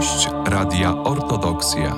Gość 0.00 0.28
Radia 0.52 0.94
Ortodoksja. 1.04 1.94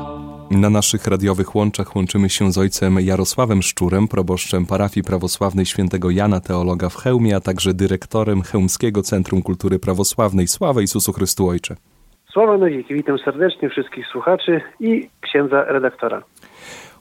Na 0.50 0.70
naszych 0.70 1.06
radiowych 1.06 1.54
łączach 1.54 1.96
łączymy 1.96 2.28
się 2.28 2.52
z 2.52 2.58
ojcem 2.58 2.96
Jarosławem 3.00 3.62
Szczurem, 3.62 4.08
proboszczem 4.08 4.66
parafii 4.66 5.04
prawosławnej 5.04 5.66
świętego 5.66 6.10
Jana 6.10 6.40
Teologa 6.40 6.88
w 6.88 6.96
Chełmie, 6.96 7.36
a 7.36 7.40
także 7.40 7.74
dyrektorem 7.74 8.42
Chełmskiego 8.42 9.02
Centrum 9.02 9.42
Kultury 9.42 9.78
Prawosławnej. 9.78 10.46
Sława 10.46 10.80
Jezusu 10.80 11.12
Chrystu 11.12 11.48
Ojcze. 11.48 11.76
Sława 12.32 12.58
na. 12.58 12.66
Witam 12.90 13.18
serdecznie 13.18 13.68
wszystkich 13.68 14.06
słuchaczy 14.06 14.60
i 14.80 15.08
księdza 15.20 15.64
redaktora. 15.64 16.22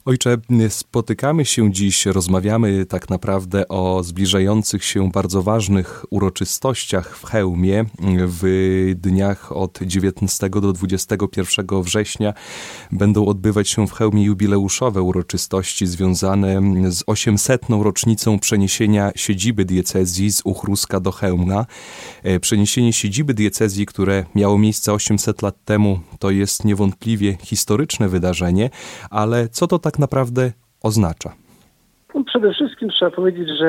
Ojcze, 0.06 0.38
spotykamy 0.70 1.46
się 1.46 1.72
dziś, 1.72 2.06
rozmawiamy 2.06 2.86
tak 2.86 3.10
naprawdę 3.10 3.68
o 3.68 4.04
zbliżających 4.04 4.84
się 4.84 5.12
bardzo 5.12 5.42
ważnych 5.42 6.06
uroczystościach 6.10 7.18
w 7.18 7.26
Chełmie 7.26 7.86
w 8.28 8.94
dniach 8.96 9.52
od 9.52 9.80
19 9.82 10.50
do 10.50 10.74
21 10.74 11.82
września. 11.82 12.34
Będą 12.92 13.26
odbywać 13.26 13.70
się 13.70 13.88
w 13.88 13.92
Chełmie 13.92 14.24
jubileuszowe 14.24 15.02
uroczystości 15.02 15.88
związane 15.88 16.62
z 16.92 17.04
800. 17.08 17.62
rocznicą 17.70 18.40
przeniesienia 18.40 19.12
siedziby 19.16 19.66
diecezji 19.66 20.32
z 20.32 20.42
Uchruska 20.44 21.00
do 21.00 21.12
Chełmna. 21.12 21.66
E, 22.24 22.40
przeniesienie 22.40 22.94
siedziby 22.94 23.34
diecezji, 23.34 23.86
które 23.86 24.26
miało 24.36 24.58
miejsce 24.58 24.94
800 24.94 25.42
lat 25.42 25.56
temu, 25.66 26.00
to 26.20 26.32
jest 26.32 26.66
niewątpliwie 26.66 27.38
historyczne 27.42 28.10
wydarzenie, 28.10 28.70
ale 29.10 29.50
co 29.50 29.68
to 29.68 29.80
tak 29.80 29.91
tak 29.92 30.00
naprawdę 30.00 30.52
oznacza? 30.84 31.30
No, 32.16 32.24
przede 32.24 32.54
wszystkim 32.54 32.90
trzeba 32.90 33.12
powiedzieć, 33.12 33.50
że 33.60 33.68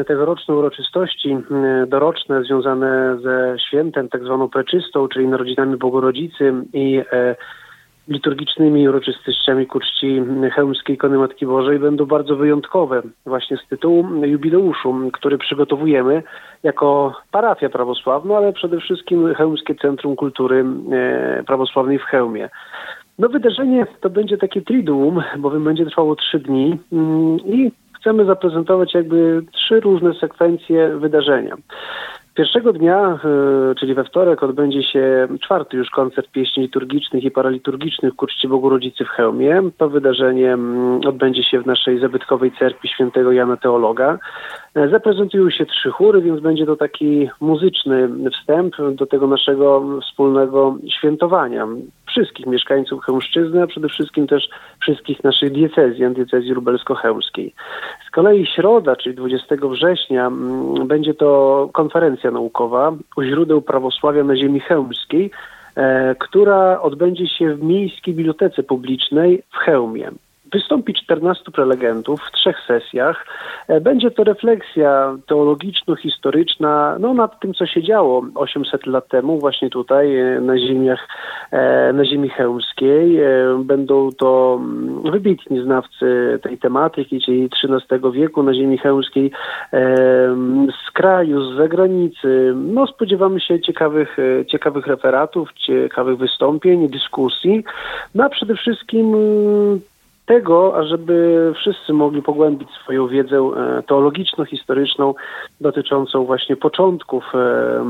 e, 0.00 0.04
tegoroczne 0.04 0.54
uroczystości 0.54 1.30
e, 1.30 1.86
doroczne 1.86 2.42
związane 2.44 3.18
ze 3.22 3.56
świętem 3.68 4.08
tak 4.08 4.24
zwaną 4.24 4.48
preczystą, 4.48 5.08
czyli 5.08 5.28
narodzinami 5.28 5.76
Bogorodzicy 5.76 6.52
i 6.72 7.02
e, 7.12 7.36
liturgicznymi 8.08 8.88
uroczystościami 8.88 9.66
ku 9.66 9.80
czci 9.80 10.22
chełmskiej 10.54 10.96
ikony 10.96 11.18
Matki 11.18 11.46
Bożej 11.46 11.78
będą 11.78 12.06
bardzo 12.06 12.36
wyjątkowe 12.36 13.02
właśnie 13.26 13.56
z 13.56 13.68
tytułu 13.68 14.24
jubileuszu, 14.24 15.10
który 15.12 15.38
przygotowujemy 15.38 16.22
jako 16.62 17.14
parafia 17.30 17.68
prawosławna, 17.68 18.36
ale 18.36 18.52
przede 18.52 18.80
wszystkim 18.80 19.34
Chełmskie 19.34 19.74
Centrum 19.74 20.16
Kultury 20.16 20.64
Prawosławnej 21.46 21.98
w 21.98 22.02
Chełmie. 22.02 22.48
No 23.18 23.28
wydarzenie 23.28 23.86
to 24.00 24.10
będzie 24.10 24.38
takie 24.38 24.62
triduum, 24.62 25.22
bowiem 25.38 25.64
będzie 25.64 25.86
trwało 25.86 26.16
trzy 26.16 26.38
dni 26.38 26.78
mm, 26.92 27.38
i 27.38 27.72
chcemy 28.00 28.24
zaprezentować 28.24 28.94
jakby 28.94 29.42
trzy 29.52 29.80
różne 29.80 30.14
sekwencje 30.14 30.88
wydarzenia. 30.96 31.56
Pierwszego 32.36 32.72
dnia, 32.72 33.18
e, 33.24 33.74
czyli 33.74 33.94
we 33.94 34.04
wtorek, 34.04 34.42
odbędzie 34.42 34.82
się 34.82 35.28
czwarty 35.40 35.76
już 35.76 35.90
koncert 35.90 36.30
pieśni 36.30 36.62
liturgicznych 36.62 37.24
i 37.24 37.30
paraliturgicznych 37.30 38.14
ku 38.14 38.26
czci 38.26 38.48
Bogu 38.48 38.68
Rodzicy 38.68 39.04
w 39.04 39.08
Chełmie. 39.08 39.62
To 39.78 39.88
wydarzenie 39.88 40.52
mm, 40.52 41.00
odbędzie 41.06 41.42
się 41.42 41.60
w 41.60 41.66
naszej 41.66 42.00
zabytkowej 42.00 42.52
cerkwi 42.58 42.88
świętego 42.88 43.32
Jana 43.32 43.56
Teologa. 43.56 44.18
E, 44.74 44.88
zaprezentują 44.88 45.50
się 45.50 45.66
trzy 45.66 45.90
chóry, 45.90 46.22
więc 46.22 46.40
będzie 46.40 46.66
to 46.66 46.76
taki 46.76 47.28
muzyczny 47.40 48.08
wstęp 48.32 48.74
do 48.92 49.06
tego 49.06 49.26
naszego 49.26 49.84
wspólnego 50.00 50.76
świętowania 50.98 51.66
wszystkich 52.16 52.46
mieszkańców 52.46 53.04
Chełmszczyzny, 53.04 53.62
a 53.62 53.66
przede 53.66 53.88
wszystkim 53.88 54.26
też 54.26 54.48
wszystkich 54.80 55.24
naszych 55.24 55.52
diecezji, 55.52 56.10
diecezji 56.10 56.52
lubelsko-chełmskiej. 56.52 57.54
Z 58.08 58.10
kolei 58.10 58.46
środa, 58.46 58.96
czyli 58.96 59.14
20 59.14 59.56
września, 59.70 60.26
mm, 60.26 60.86
będzie 60.86 61.14
to 61.14 61.70
konferencja 61.72 62.30
naukowa 62.30 62.92
u 63.16 63.22
źródeł 63.22 63.62
prawosławia 63.62 64.24
na 64.24 64.36
ziemi 64.36 64.60
chełmskiej, 64.60 65.30
e, 65.76 66.14
która 66.14 66.80
odbędzie 66.80 67.28
się 67.28 67.54
w 67.54 67.62
Miejskiej 67.62 68.14
Bibliotece 68.14 68.62
Publicznej 68.62 69.42
w 69.52 69.56
Chełmie. 69.56 70.10
Wystąpi 70.52 70.94
14 70.94 71.50
prelegentów 71.50 72.20
w 72.20 72.32
trzech 72.32 72.56
sesjach. 72.66 73.26
E, 73.68 73.80
będzie 73.80 74.10
to 74.10 74.24
refleksja 74.24 75.16
teologiczno-historyczna 75.26 76.96
no, 77.00 77.14
nad 77.14 77.40
tym, 77.40 77.54
co 77.54 77.66
się 77.66 77.82
działo 77.82 78.22
800 78.34 78.86
lat 78.86 79.08
temu 79.08 79.38
właśnie 79.38 79.70
tutaj 79.70 80.16
e, 80.16 80.40
na 80.40 80.58
ziemiach, 80.58 81.08
e, 81.50 81.92
na 81.92 82.04
ziemi 82.04 82.28
chełmskiej. 82.28 83.18
Będą 83.58 84.12
to 84.12 84.58
mm, 84.60 85.10
wybitni 85.10 85.62
znawcy 85.62 86.38
tej 86.42 86.58
tematyki, 86.58 87.20
czyli 87.20 87.48
XIII 87.64 88.12
wieku 88.12 88.42
na 88.42 88.54
ziemi 88.54 88.78
chełmskiej 88.78 89.30
z 90.86 90.90
kraju, 90.92 91.52
z 91.52 91.56
zagranicy. 91.56 92.52
No, 92.54 92.86
spodziewamy 92.86 93.40
się 93.40 93.60
ciekawych, 93.60 94.16
ciekawych 94.46 94.86
referatów, 94.86 95.52
ciekawych 95.52 96.18
wystąpień, 96.18 96.88
dyskusji, 96.88 97.64
no 98.14 98.24
a 98.24 98.28
przede 98.28 98.54
wszystkim 98.54 99.14
mm, 99.14 99.80
tego, 100.26 100.76
ażeby 100.76 101.52
wszyscy 101.56 101.92
mogli 101.92 102.22
pogłębić 102.22 102.68
swoją 102.70 103.08
wiedzę 103.08 103.36
e, 103.36 103.82
teologiczno-historyczną 103.82 105.14
dotyczącą 105.60 106.24
właśnie 106.24 106.56
początków 106.56 107.24
e, 107.34 107.38
e, 107.38 107.84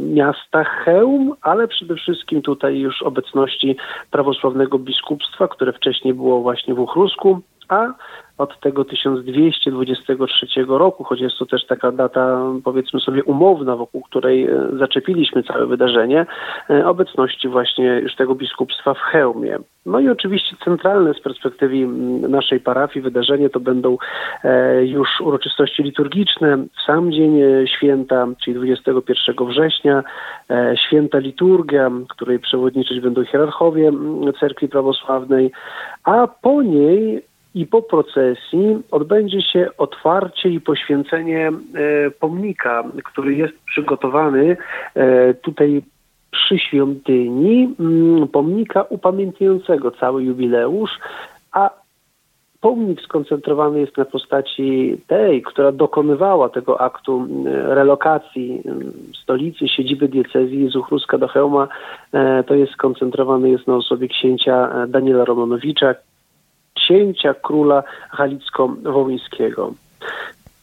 miasta 0.00 0.64
Chełm, 0.64 1.34
ale 1.42 1.68
przede 1.68 1.94
wszystkim 1.94 2.42
tutaj 2.42 2.78
już 2.78 3.02
obecności 3.02 3.76
prawosławnego 4.10 4.78
biskupstwa, 4.78 5.48
które 5.48 5.72
wcześniej 5.72 6.14
było 6.14 6.40
właśnie 6.40 6.74
w 6.74 6.80
Uchrusku, 6.80 7.40
a 7.68 7.94
od 8.38 8.60
tego 8.60 8.84
1223 8.84 10.46
roku, 10.68 11.04
choć 11.04 11.20
jest 11.20 11.38
to 11.38 11.46
też 11.46 11.66
taka 11.66 11.92
data, 11.92 12.40
powiedzmy 12.64 13.00
sobie, 13.00 13.24
umowna, 13.24 13.76
wokół 13.76 14.02
której 14.02 14.44
e, 14.44 14.68
zaczepiliśmy 14.78 15.42
całe 15.42 15.66
wydarzenie, 15.66 16.26
e, 16.70 16.86
obecności 16.86 17.48
właśnie 17.48 17.84
już 17.84 18.16
tego 18.16 18.34
biskupstwa 18.34 18.94
w 18.94 18.98
Chełmie. 18.98 19.58
No 19.86 20.00
i 20.00 20.08
oczywiście 20.08 20.56
centralne 20.64 21.14
z 21.14 21.20
perspektywy 21.20 21.86
naszej 22.28 22.60
parafii 22.60 23.02
wydarzenie 23.02 23.50
to 23.50 23.60
będą 23.60 23.96
e, 24.44 24.84
już 24.84 25.20
uroczystości 25.20 25.82
liturgiczne 25.82 26.56
w 26.56 26.86
sam 26.86 27.12
dzień 27.12 27.40
święta, 27.66 28.26
czyli 28.44 28.56
21 28.56 29.46
września, 29.46 30.02
święta 30.86 31.18
liturgia, 31.18 31.90
której 32.08 32.38
przewodniczyć 32.38 33.00
będą 33.00 33.24
hierarchowie 33.24 33.92
cerkwi 34.40 34.68
prawosławnej, 34.68 35.52
a 36.04 36.26
po 36.42 36.62
niej 36.62 37.27
i 37.58 37.66
po 37.66 37.82
procesji 37.82 38.78
odbędzie 38.90 39.42
się 39.42 39.68
otwarcie 39.78 40.48
i 40.48 40.60
poświęcenie 40.60 41.48
e, 41.48 42.10
pomnika, 42.10 42.84
który 43.04 43.34
jest 43.34 43.54
przygotowany 43.66 44.56
e, 44.94 45.34
tutaj 45.34 45.82
przy 46.30 46.58
świątyni, 46.58 47.74
mm, 47.80 48.28
pomnika 48.28 48.82
upamiętniającego 48.82 49.90
cały 49.90 50.24
jubileusz, 50.24 50.90
a 51.52 51.70
pomnik 52.60 53.00
skoncentrowany 53.00 53.80
jest 53.80 53.96
na 53.96 54.04
postaci 54.04 55.00
tej, 55.06 55.42
która 55.42 55.72
dokonywała 55.72 56.48
tego 56.48 56.80
aktu 56.80 57.26
relokacji 57.64 58.62
stolicy, 59.22 59.68
siedziby 59.68 60.08
diecezji 60.08 60.68
z 60.68 60.76
Uchruska 60.76 61.18
do 61.18 61.28
Chełma. 61.28 61.68
E, 62.12 62.44
to 62.44 62.54
jest 62.54 62.72
skoncentrowany 62.72 63.50
jest 63.50 63.66
na 63.66 63.76
osobie 63.76 64.08
księcia 64.08 64.86
Daniela 64.88 65.24
Romanowicza, 65.24 65.94
księcia 66.88 67.34
króla 67.34 67.82
Halicko-Wołyńskiego. 68.10 69.72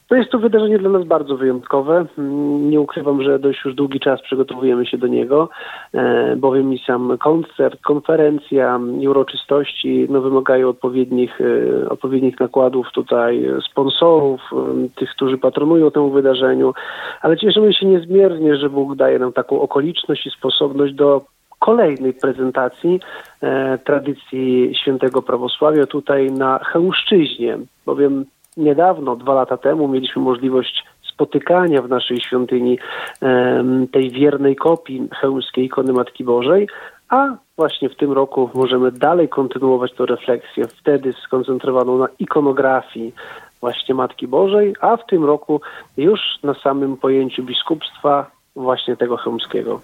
To 0.08 0.16
jest 0.16 0.32
to 0.32 0.40
wydarzenie 0.40 0.80
dla 0.80 0.90
nas 0.90 1.06
bardzo 1.06 1.38
wyjątkowe. 1.38 2.06
Mm, 2.18 2.70
nie 2.70 2.82
ukrywam, 2.82 3.24
że 3.24 3.40
dość 3.40 3.66
już 3.66 3.76
długi 3.76 4.00
czas 4.00 4.22
przygotowujemy 4.22 4.86
się 4.86 4.98
do 4.98 5.08
niego, 5.08 5.50
e, 5.94 6.36
bowiem 6.36 6.74
i 6.74 6.80
sam 6.80 7.18
koncert, 7.18 7.82
konferencja 7.82 8.80
i 9.00 9.08
uroczystości 9.08 10.08
no, 10.10 10.22
wymagają 10.22 10.70
odpowiednich, 10.70 11.42
e, 11.42 11.90
odpowiednich 11.90 12.40
nakładów 12.40 12.88
tutaj 12.94 13.46
sponsorów, 13.72 14.42
e, 14.54 14.56
tych, 14.96 15.10
którzy 15.10 15.38
patronują 15.38 15.92
temu 15.92 16.12
wydarzeniu, 16.12 16.74
ale 17.22 17.38
cieszymy 17.38 17.74
się 17.74 17.86
niezmiernie, 17.86 18.56
że 18.56 18.70
Bóg 18.70 18.96
daje 18.96 19.20
nam 19.20 19.34
taką 19.34 19.62
okoliczność 19.62 20.26
i 20.26 20.32
sposobność 20.32 20.94
do 20.94 21.22
kolejnej 21.60 22.14
prezentacji 22.14 23.00
e, 23.42 23.78
tradycji 23.78 24.76
świętego 24.82 25.22
prawosławia 25.22 25.86
tutaj 25.86 26.32
na 26.32 26.60
Chełmszczyźnie, 26.60 27.58
bowiem 27.86 28.26
niedawno, 28.58 29.16
dwa 29.16 29.34
lata 29.34 29.58
temu, 29.58 29.88
mieliśmy 29.88 30.22
możliwość 30.22 30.86
spotykania 31.14 31.82
w 31.82 31.90
naszej 31.90 32.22
świątyni 32.22 32.80
e, 33.22 33.64
tej 33.92 34.12
wiernej 34.12 34.56
kopii 34.56 35.08
chełmskiej 35.22 35.66
ikony 35.66 35.94
Matki 35.94 36.24
Bożej, 36.24 36.68
a 37.10 37.36
właśnie 37.58 37.90
w 37.90 37.96
tym 37.96 38.12
roku 38.12 38.50
możemy 38.54 38.92
dalej 38.92 39.30
kontynuować 39.30 39.94
tę 39.94 40.06
refleksję, 40.06 40.68
wtedy 40.68 41.14
skoncentrowaną 41.14 41.98
na 41.98 42.08
ikonografii 42.20 43.14
właśnie 43.62 43.96
Matki 43.96 44.28
Bożej, 44.28 44.76
a 44.82 44.98
w 44.98 45.06
tym 45.06 45.26
roku 45.26 45.62
już 45.98 46.20
na 46.44 46.54
samym 46.54 46.98
pojęciu 46.98 47.44
biskupstwa 47.44 48.32
właśnie 48.56 48.98
tego 48.98 49.18
chełmskiego. 49.18 49.82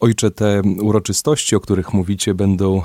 Ojcze, 0.00 0.30
te 0.30 0.62
uroczystości, 0.82 1.56
o 1.56 1.60
których 1.60 1.92
mówicie, 1.92 2.34
będą 2.34 2.78
e, 2.78 2.82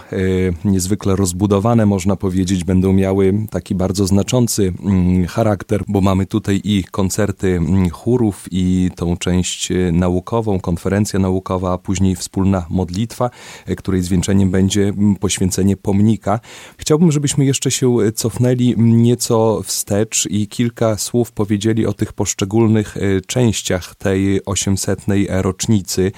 niezwykle 0.66 1.16
rozbudowane, 1.16 1.86
można 1.86 2.16
powiedzieć, 2.16 2.64
będą 2.64 2.94
miały 2.94 3.34
taki 3.52 3.76
bardzo 3.76 4.08
znaczący 4.08 4.74
mm, 4.84 5.28
charakter, 5.28 5.84
bo 5.88 6.02
mamy 6.02 6.26
tutaj 6.26 6.62
i 6.64 6.84
koncerty 6.92 7.48
mm, 7.48 7.90
chórów, 7.90 8.46
i 8.52 8.90
tą 8.96 9.18
część 9.18 9.72
e, 9.72 9.92
naukową, 9.92 10.60
konferencja 10.60 11.20
naukowa, 11.20 11.74
a 11.74 11.78
później 11.78 12.16
wspólna 12.16 12.66
modlitwa, 12.70 13.30
e, 13.66 13.76
której 13.76 14.02
zwieńczeniem 14.02 14.52
będzie 14.52 14.84
mm, 14.84 15.16
poświęcenie 15.16 15.78
pomnika. 15.78 16.40
Chciałbym, 16.78 17.12
żebyśmy 17.12 17.46
jeszcze 17.46 17.72
się 17.72 17.98
cofnęli 18.16 18.76
nieco 18.78 19.62
wstecz 19.64 20.28
i 20.32 20.48
kilka 20.48 20.98
słów 20.98 21.32
powiedzieli 21.32 21.86
o 21.86 21.94
tych 21.94 22.14
poszczególnych 22.14 22.96
częściach 23.28 23.96
tej 23.96 24.46
800. 24.46 25.06
rocznicy. 25.30 26.12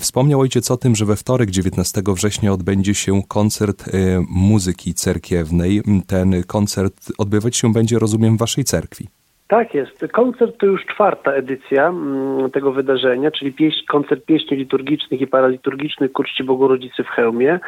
Wspomniał 0.00 0.33
Wspomniał 0.34 0.44
ojciec 0.44 0.70
o 0.70 0.76
tym, 0.76 0.94
że 0.94 1.04
we 1.04 1.16
wtorek 1.16 1.50
19 1.50 2.02
września 2.06 2.52
odbędzie 2.52 2.94
się 2.94 3.22
koncert 3.28 3.88
e, 3.88 3.90
muzyki 4.30 4.94
cerkiewnej. 4.94 5.82
Ten 6.06 6.42
koncert 6.46 6.94
odbywać 7.18 7.56
się 7.56 7.72
będzie, 7.72 7.98
rozumiem, 7.98 8.36
w 8.36 8.40
waszej 8.40 8.64
cerkwi. 8.64 9.08
Tak 9.48 9.74
jest. 9.74 10.06
Koncert 10.12 10.58
to 10.58 10.66
już 10.66 10.86
czwarta 10.86 11.32
edycja 11.32 11.88
mm, 11.88 12.50
tego 12.50 12.72
wydarzenia, 12.72 13.30
czyli 13.30 13.52
pieś, 13.52 13.74
koncert 13.88 14.24
pieśni 14.24 14.56
liturgicznych 14.56 15.20
i 15.20 15.26
paraliturgicznych 15.26 16.12
ku 16.12 16.24
czci 16.24 16.44
Bogorodzicy 16.44 17.04
w 17.04 17.08
Chełmie. 17.08 17.60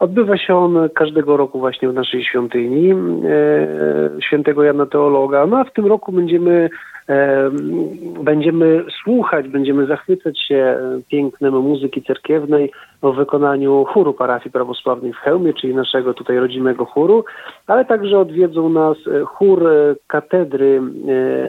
Odbywa 0.00 0.38
się 0.38 0.56
on 0.56 0.88
każdego 0.94 1.36
roku 1.36 1.58
właśnie 1.58 1.88
w 1.88 1.94
naszej 1.94 2.24
świątyni 2.24 2.90
e, 2.90 2.96
świętego 4.20 4.62
Jana 4.62 4.86
Teologa. 4.86 5.46
No 5.46 5.58
a 5.58 5.64
w 5.64 5.72
tym 5.72 5.86
roku 5.86 6.12
będziemy 6.12 6.70
Będziemy 8.24 8.84
słuchać, 9.02 9.48
będziemy 9.48 9.86
zachwycać 9.86 10.40
się 10.40 10.78
pięknem 11.08 11.54
muzyki 11.54 12.02
cerkiewnej 12.02 12.72
w 13.02 13.12
wykonaniu 13.16 13.84
chóru 13.84 14.14
parafii 14.14 14.50
prawosławnej 14.52 15.12
w 15.12 15.16
Chełmie, 15.16 15.54
czyli 15.54 15.74
naszego 15.74 16.14
tutaj 16.14 16.38
rodzimego 16.38 16.84
chóru, 16.84 17.24
ale 17.66 17.84
także 17.84 18.18
odwiedzą 18.18 18.68
nas 18.68 18.96
chór 19.26 19.68
katedry, 20.06 20.80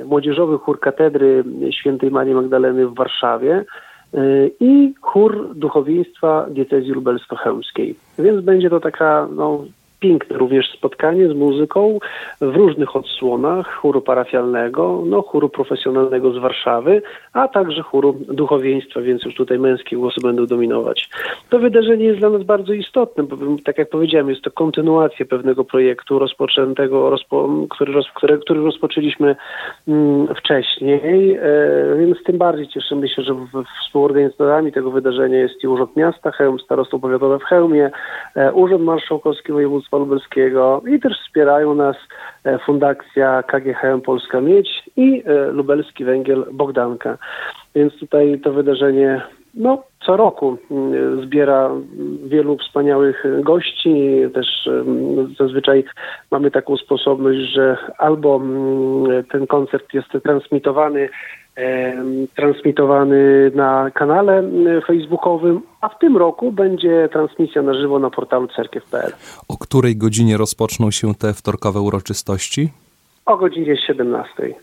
e, 0.01 0.05
młodzieżowy 0.05 0.57
chór 0.57 0.79
katedry 0.79 1.43
świętej 1.71 2.11
Marii 2.11 2.35
Magdaleny 2.35 2.87
w 2.87 2.95
Warszawie 2.95 3.65
e, 4.13 4.17
i 4.59 4.93
chór 5.01 5.55
duchowieństwa 5.55 6.45
diecezji 6.49 6.93
lubelsko-chełmskiej. 6.93 7.95
Więc 8.19 8.41
będzie 8.41 8.69
to 8.69 8.79
taka 8.79 9.27
no, 9.35 9.65
piękne 9.99 10.37
również 10.37 10.71
spotkanie 10.71 11.29
z 11.29 11.33
muzyką 11.33 11.99
w 12.41 12.55
różnych 12.55 12.95
odsłonach 12.95 13.73
chóru 13.73 14.01
parafialnego, 14.01 15.03
no, 15.05 15.21
chóru 15.21 15.49
profesjonalnego 15.49 16.31
z 16.31 16.37
Warszawy, 16.37 17.01
a 17.33 17.47
także 17.47 17.81
chóru 17.81 18.15
duchowieństwa, 18.27 19.01
więc 19.01 19.23
już 19.25 19.35
tutaj 19.35 19.59
męskie 19.59 19.95
głosy 19.95 20.21
będą 20.21 20.45
dominować. 20.45 21.09
To 21.49 21.59
wydarzenie 21.59 22.05
jest 22.05 22.19
dla 22.19 22.29
nas 22.29 22.43
bardzo 22.43 22.73
istotne, 22.73 23.23
bo 23.23 23.35
tak 23.65 23.77
jak 23.77 23.89
powiedziałem, 23.89 24.29
jest 24.29 24.41
to 24.41 24.51
kontynuacja 24.51 25.25
pewnego 25.25 25.63
projektu 25.63 26.19
rozpoczętego, 26.19 27.09
rozpo, 27.09 27.49
który, 27.69 27.93
roz, 27.93 28.05
który, 28.15 28.37
który 28.37 28.63
rozpoczęliśmy 28.63 29.35
mm, 29.87 30.27
wcześniej, 30.35 31.37
e, 31.41 31.97
więc 31.99 32.23
tym 32.23 32.37
bardziej 32.37 32.67
cieszymy 32.67 33.09
się, 33.09 33.21
że 33.21 33.33
w, 33.33 33.47
współorganizatorami 33.81 34.71
tego 34.71 34.91
wydarzenia 34.91 35.37
jest 35.37 35.63
i 35.63 35.67
Urząd 35.67 35.95
Miasta 35.95 36.31
Chełm, 36.31 36.59
Starostwo 36.59 36.99
Powiatowe 36.99 37.39
w 37.39 37.43
Chełmie, 37.43 37.91
e, 38.35 38.53
Urząd 38.53 38.83
Marszałkowski 38.83 39.51
Województwa 39.51 39.84
Województwa 39.85 39.97
Lubelskiego 39.97 40.81
i 40.87 40.99
też 40.99 41.13
wspierają 41.19 41.75
nas 41.75 41.95
e, 42.43 42.59
Fundacja 42.59 43.43
KGHM 43.43 44.01
Polska 44.01 44.41
Miedź 44.41 44.83
i 44.95 45.23
e, 45.25 45.51
Lubelski 45.51 46.05
Węgiel 46.05 46.45
Bogdanka. 46.53 47.17
Więc 47.75 47.99
tutaj 47.99 48.39
to 48.43 48.53
wydarzenie 48.53 49.21
no, 49.53 49.83
co 50.05 50.17
roku 50.17 50.57
mm, 50.71 51.25
zbiera 51.25 51.69
wielu 52.25 52.57
wspaniałych 52.57 53.23
gości. 53.41 54.11
Też 54.33 54.69
zazwyczaj 55.39 55.83
mamy 56.31 56.51
taką 56.51 56.77
sposobność, 56.77 57.39
że 57.39 57.77
albo 57.97 58.35
mm, 58.35 59.23
ten 59.31 59.47
koncert 59.47 59.93
jest 59.93 60.09
transmitowany 60.23 61.09
transmitowany 62.35 63.51
na 63.55 63.91
kanale 63.91 64.43
facebookowym, 64.87 65.61
a 65.81 65.89
w 65.89 65.99
tym 65.99 66.17
roku 66.17 66.51
będzie 66.51 67.09
transmisja 67.11 67.61
na 67.61 67.73
żywo 67.73 67.99
na 67.99 68.09
portalu 68.09 68.47
cerkiew.pl. 68.47 69.11
O 69.47 69.57
której 69.57 69.97
godzinie 69.97 70.37
rozpoczną 70.37 70.91
się 70.91 71.15
te 71.15 71.33
wtorkowe 71.33 71.81
uroczystości? 71.81 72.69
O 73.25 73.37
godzinie 73.37 73.77
17 73.77 74.53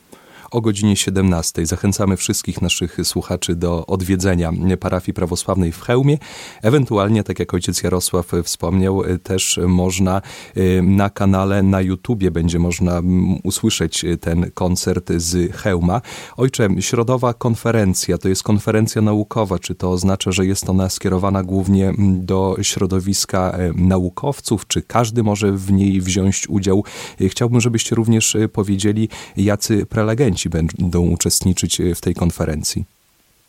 o 0.53 0.61
godzinie 0.61 0.97
17. 0.97 1.67
Zachęcamy 1.67 2.17
wszystkich 2.17 2.63
naszych 2.63 2.97
słuchaczy 3.05 3.55
do 3.55 3.87
odwiedzenia 3.87 4.53
parafii 4.81 5.15
prawosławnej 5.15 5.73
w 5.73 5.81
Chełmie. 5.81 6.19
Ewentualnie, 6.63 7.25
tak 7.25 7.39
jak 7.39 7.55
ojciec 7.55 7.83
Jarosław 7.83 8.33
wspomniał, 8.45 9.03
też 9.23 9.61
można 9.67 10.23
y, 10.57 10.83
na 10.83 11.11
kanale 11.11 11.63
na 11.63 11.81
YouTubie 11.81 12.31
będzie 12.31 12.59
można 12.59 13.03
usłyszeć 13.43 14.05
ten 14.21 14.51
koncert 14.55 15.13
z 15.17 15.57
Chełma. 15.57 16.01
Ojcze, 16.37 16.69
środowa 16.81 17.35
konferencja 17.35 18.19
to 18.19 18.29
jest 18.29 18.43
konferencja 18.43 19.03
naukowa. 19.03 19.59
Czy 19.59 19.75
to 19.75 19.91
oznacza, 19.91 20.33
że 20.33 20.47
jest 20.47 20.71
ona 20.71 20.89
skierowana 20.89 21.43
głównie 21.43 21.93
do 21.99 22.57
środowiska 22.63 23.59
y, 23.59 23.73
naukowców? 23.77 24.67
Czy 24.67 24.83
każdy 24.83 25.23
może 25.23 25.53
w 25.53 25.73
niej 25.73 26.01
wziąć 26.01 26.49
udział? 26.49 26.85
Y, 27.21 27.29
chciałbym, 27.29 27.61
żebyście 27.61 27.95
również 27.95 28.37
powiedzieli, 28.53 29.09
jacy 29.37 29.87
prelegenci 29.87 30.42
będą 30.50 31.09
uczestniczyć 31.09 31.81
e, 31.81 31.94
w 31.94 32.00
tej 32.00 32.15
konferencji? 32.15 32.85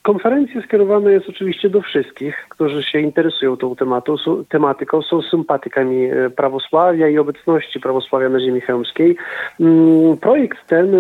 Konferencja 0.04 0.62
skierowana 0.62 1.12
jest 1.12 1.30
oczywiście 1.30 1.70
do 1.70 1.82
wszystkich, 1.82 2.46
którzy 2.50 2.84
się 2.84 3.00
interesują 3.00 3.58
tą 3.58 3.76
tematu, 3.76 4.16
tematyką, 4.50 5.02
są 5.02 5.22
sympatykami 5.22 6.06
e, 6.06 6.30
prawosławia 6.30 7.08
i 7.08 7.18
obecności 7.18 7.80
prawosławia 7.80 8.30
na 8.30 8.40
ziemi 8.40 8.62
chełmskiej. 8.62 9.16
Mm, 9.60 10.18
projekt 10.18 10.58
ten 10.68 10.96
e, 10.96 11.00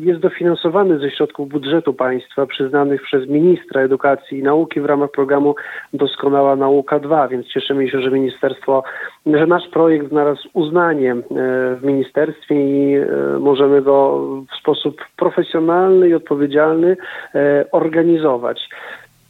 jest 0.00 0.20
dofinansowany 0.20 0.98
ze 0.98 1.10
środków 1.10 1.48
budżetu 1.48 1.94
państwa 1.94 2.46
przyznanych 2.46 3.02
przez 3.02 3.28
ministra 3.28 3.80
edukacji 3.80 4.38
i 4.38 4.42
nauki 4.42 4.80
w 4.80 4.84
ramach 4.84 5.10
programu 5.10 5.54
Doskonała 5.92 6.56
Nauka 6.56 6.98
2, 6.98 7.28
więc 7.28 7.46
cieszymy 7.46 7.90
się, 7.90 8.00
że 8.00 8.10
ministerstwo, 8.10 8.82
że 9.26 9.46
nasz 9.46 9.68
projekt 9.68 10.08
znalazł 10.08 10.48
uznanie 10.52 11.12
e, 11.12 11.16
w 11.76 11.80
ministerstwie 11.82 12.54
i 12.54 12.96
możemy 13.40 13.82
go 13.82 14.26
w 14.52 14.60
sposób 14.60 15.04
profesjonalny 15.16 16.08
i 16.08 16.14
odpowiedzialny 16.14 16.96
organizować 17.72 18.11
organizować. 18.12 18.68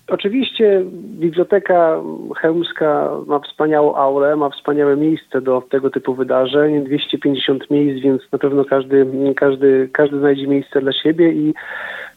Oczywiście 0.08 0.82
Biblioteka 1.20 2.00
Chełmska 2.36 3.10
ma 3.26 3.38
wspaniałą 3.38 3.94
aulę, 3.94 4.36
ma 4.36 4.50
wspaniałe 4.50 4.96
miejsce 4.96 5.40
do 5.40 5.62
tego 5.70 5.90
typu 5.90 6.14
wydarzeń, 6.14 6.84
250 6.84 7.70
miejsc, 7.70 8.02
więc 8.02 8.22
na 8.32 8.38
pewno 8.38 8.64
każdy, 8.64 9.06
każdy, 9.36 9.88
każdy 9.92 10.18
znajdzie 10.18 10.46
miejsce 10.46 10.80
dla 10.80 10.92
siebie 10.92 11.32
i 11.32 11.54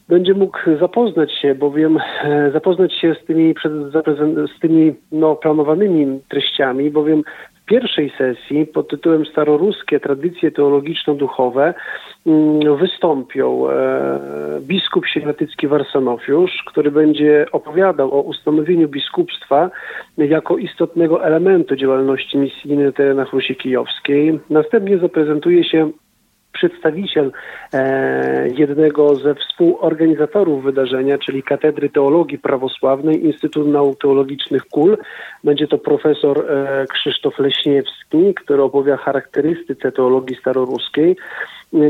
będzie 0.10 0.34
mógł 0.34 0.58
zapoznać 0.80 1.32
się, 1.42 1.56
bowiem 1.56 2.00
zapoznać 2.54 2.94
się 2.94 3.16
z 3.24 3.26
tymi, 3.26 3.56
z 4.58 4.60
tymi 4.60 4.96
no, 5.12 5.36
planowanymi 5.36 6.20
treściami, 6.30 6.92
bowiem 6.92 7.24
pierwszej 7.66 8.12
sesji 8.18 8.66
pod 8.66 8.90
tytułem 8.90 9.26
Staroruskie 9.26 10.00
tradycje 10.00 10.52
teologiczno-duchowe 10.52 11.74
mm, 12.28 12.78
wystąpią 12.78 13.70
e, 13.70 14.20
biskup 14.62 15.06
siewatycki 15.08 15.68
Warsanofiusz, 15.68 16.64
który 16.68 16.92
będzie 16.92 17.46
opowiadał 17.52 18.14
o 18.14 18.22
ustanowieniu 18.22 18.88
biskupstwa 18.88 19.70
jako 20.18 20.58
istotnego 20.58 21.26
elementu 21.26 21.76
działalności 21.76 22.38
misyjnej 22.38 22.86
na 22.86 22.92
terenach 22.92 23.34
Rusi 23.34 23.56
Kijowskiej. 23.56 24.40
Następnie 24.50 24.98
zaprezentuje 24.98 25.64
się 25.64 25.92
przedstawiciel 26.56 27.32
e, 27.74 28.48
jednego 28.48 29.16
ze 29.16 29.36
współorganizatorów 29.36 30.64
wydarzenia, 30.64 31.18
czyli 31.18 31.44
Katedry 31.44 31.90
Teologii 31.90 32.40
Prawosławnej 32.40 33.26
Instytutu 33.26 33.72
Nauk 33.72 34.00
Teologicznych 34.00 34.66
KUL. 34.66 34.98
Będzie 35.44 35.68
to 35.68 35.78
profesor 35.78 36.52
e, 36.52 36.86
Krzysztof 36.90 37.40
Leśniewski, 37.40 38.34
który 38.36 38.64
opowie 38.64 38.98
charakterystyce 38.98 39.92
teologii 39.92 40.36
staroruskiej. 40.36 41.16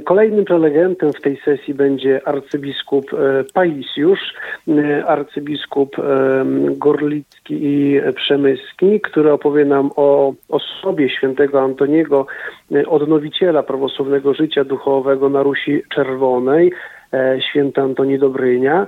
Kolejnym 0.03 0.45
prelegentem 0.45 1.13
w 1.13 1.21
tej 1.21 1.37
sesji 1.37 1.73
będzie 1.73 2.27
arcybiskup 2.27 3.13
e, 3.13 3.43
Paisiusz, 3.53 4.33
e, 4.67 5.05
arcybiskup 5.05 5.99
e, 5.99 6.01
Gorlicki 6.77 7.53
i 7.65 8.01
Przemyski, 8.15 9.01
który 9.01 9.31
opowie 9.31 9.65
nam 9.65 9.91
o 9.95 10.33
osobie 10.49 11.09
świętego 11.09 11.61
Antoniego, 11.61 12.25
odnowiciela 12.87 13.63
prawosławnego 13.63 14.33
życia 14.33 14.63
duchowego 14.63 15.29
na 15.29 15.43
Rusi 15.43 15.81
Czerwonej, 15.89 16.71
święty 17.39 17.81
Antoni 17.81 18.19
Dobrynia. 18.19 18.87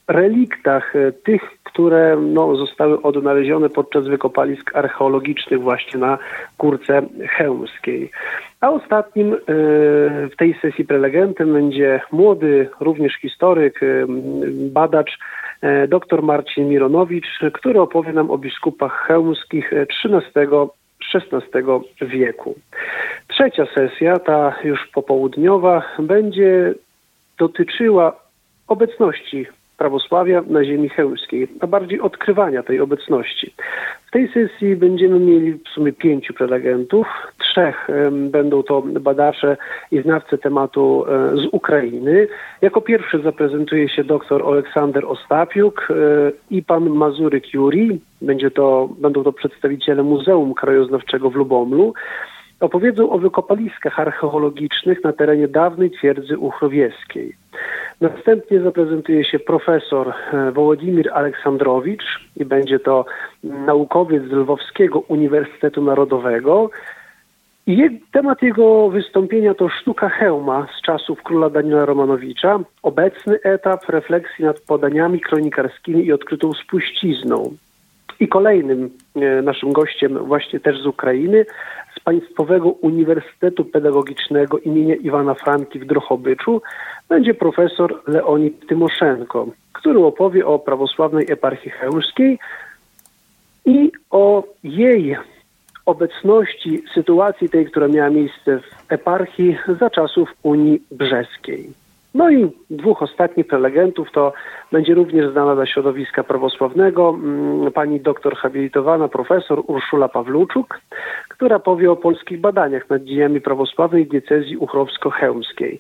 reliktach 0.08 0.94
tych, 1.24 1.42
które 1.64 2.18
no, 2.22 2.56
zostały 2.56 3.02
odnalezione 3.02 3.70
podczas 3.70 4.08
wykopalisk 4.08 4.76
archeologicznych 4.76 5.62
właśnie 5.62 6.00
na 6.00 6.18
Kurce 6.58 7.02
Chełmskiej. 7.30 8.12
A 8.62 8.70
ostatnim 8.70 9.34
e, 9.34 9.38
w 10.28 10.36
tej 10.38 10.56
sesji 10.62 10.86
prelegentem 10.86 11.54
będzie 11.54 12.02
młody, 12.12 12.70
również 12.80 13.14
historyk, 13.14 13.84
e, 13.84 14.06
badacz, 14.72 15.12
e, 15.12 15.45
dr 15.88 16.22
Marcin 16.24 16.70
Mironowicz, 16.70 17.40
który 17.54 17.82
opowie 17.82 18.14
nam 18.14 18.32
o 18.32 18.38
biskupach 18.38 19.06
chełmskich 19.08 19.74
XIII 19.74 20.48
XVI 21.14 21.62
wieku. 22.02 22.56
Trzecia 23.28 23.66
sesja, 23.76 24.20
ta 24.20 24.56
już 24.64 24.88
popołudniowa, 24.94 25.82
będzie 26.00 26.74
dotyczyła 27.38 28.20
obecności 28.68 29.46
prawosławia 29.78 30.44
na 30.48 30.64
ziemi 30.64 30.90
chełmskiej, 30.90 31.48
a 31.60 31.68
bardziej 31.68 32.02
odkrywania 32.02 32.64
tej 32.64 32.80
obecności. 32.80 33.54
W 34.08 34.12
tej 34.12 34.28
sesji 34.28 34.76
będziemy 34.76 35.20
mieli 35.20 35.54
w 35.54 35.70
sumie 35.70 35.94
pięciu 35.94 36.34
prelegentów. 36.34 37.08
Trzech 37.56 37.88
będą 38.12 38.64
to 38.64 38.82
badacze 38.82 39.58
i 39.92 40.02
znawcy 40.02 40.38
tematu 40.38 41.06
e, 41.08 41.38
z 41.38 41.46
Ukrainy. 41.52 42.28
Jako 42.62 42.82
pierwszy 42.82 43.20
zaprezentuje 43.20 43.90
się 43.90 44.04
dr 44.04 44.44
Aleksander 44.48 45.06
Ostapiuk 45.06 45.88
e, 45.90 45.96
i 46.50 46.64
pan 46.64 46.90
Mazuryk 46.90 47.54
Juri. 47.54 48.02
Będzie 48.22 48.52
to, 48.52 48.90
będą 49.00 49.24
to 49.24 49.34
przedstawiciele 49.34 50.04
Muzeum 50.04 50.54
Krajoznawczego 50.54 51.30
w 51.30 51.36
Lubomlu 51.36 51.94
opowiedzą 52.60 53.10
o 53.10 53.20
wykopaliskach 53.20 54.00
archeologicznych 54.00 55.04
na 55.04 55.14
terenie 55.14 55.48
dawnej 55.48 55.92
twierdzy 55.92 56.38
uchrowieskiej. 56.38 57.36
Następnie 58.02 58.62
zaprezentuje 58.62 59.26
się 59.26 59.40
profesor 59.40 60.10
e, 60.10 60.52
Wołodimir 60.52 61.10
Aleksandrowicz 61.14 62.30
i 62.36 62.46
będzie 62.46 62.80
to 62.80 63.06
naukowiec 63.44 64.24
z 64.24 64.32
Lwowskiego 64.32 65.00
Uniwersytetu 65.00 65.82
Narodowego. 65.82 66.70
Temat 68.12 68.42
jego 68.42 68.90
wystąpienia 68.90 69.54
to 69.54 69.70
sztuka 69.70 70.10
hełma 70.10 70.68
z 70.80 70.82
czasów 70.82 71.24
króla 71.24 71.50
Daniela 71.50 71.86
Romanowicza, 71.86 72.60
obecny 72.84 73.40
etap 73.44 73.90
refleksji 73.90 74.46
nad 74.46 74.60
podaniami 74.60 75.20
kronikarskimi 75.20 76.06
i 76.06 76.14
odkrytą 76.14 76.54
spuścizną. 76.54 77.56
I 78.20 78.28
kolejnym 78.28 78.90
e, 79.16 79.42
naszym 79.42 79.74
gościem, 79.74 80.18
właśnie 80.26 80.60
też 80.60 80.82
z 80.82 80.86
Ukrainy, 80.86 81.46
z 81.98 82.00
Państwowego 82.00 82.70
Uniwersytetu 82.70 83.66
Pedagogicznego 83.66 84.60
imienia 84.60 84.96
Iwana 84.96 85.34
Franki 85.34 85.80
w 85.80 85.86
Drohobyczu, 85.86 86.62
będzie 87.10 87.34
profesor 87.34 88.02
Leonid 88.08 88.68
Tymoszenko, 88.68 89.48
który 89.74 90.00
opowie 90.00 90.46
o 90.46 90.60
prawosławnej 90.60 91.26
eparchii 91.30 91.72
chełmskiej 91.72 92.40
i 93.66 93.92
o 94.12 94.44
jej 94.64 95.18
obecności, 95.86 96.84
sytuacji 96.94 97.50
tej, 97.50 97.66
która 97.66 97.88
miała 97.88 98.10
miejsce 98.10 98.60
w 98.60 98.92
eparchii 98.92 99.58
za 99.80 99.90
czasów 99.90 100.30
Unii 100.44 100.82
Brzeskiej. 100.92 101.70
No 102.16 102.30
i 102.30 102.52
dwóch 102.70 103.02
ostatnich 103.02 103.48
prelegentów 103.48 104.12
to 104.12 104.34
będzie 104.72 104.94
również 104.94 105.32
znana 105.32 105.56
dla 105.56 105.66
środowiska 105.66 106.24
prawosławnego 106.24 107.10
mm, 107.10 107.72
pani 107.72 108.00
doktor 108.00 108.36
habilitowana 108.36 109.08
profesor 109.08 109.64
Urszula 109.68 110.08
Pawluczuk, 110.08 110.80
która 111.30 111.60
powie 111.60 111.92
o 111.92 111.96
polskich 111.96 112.40
badaniach 112.40 112.90
nad 112.90 113.04
dziejami 113.04 113.42
prawosławnej 113.42 114.06
diecezji 114.06 114.58
uchrowsko-chełmskiej. 114.58 115.80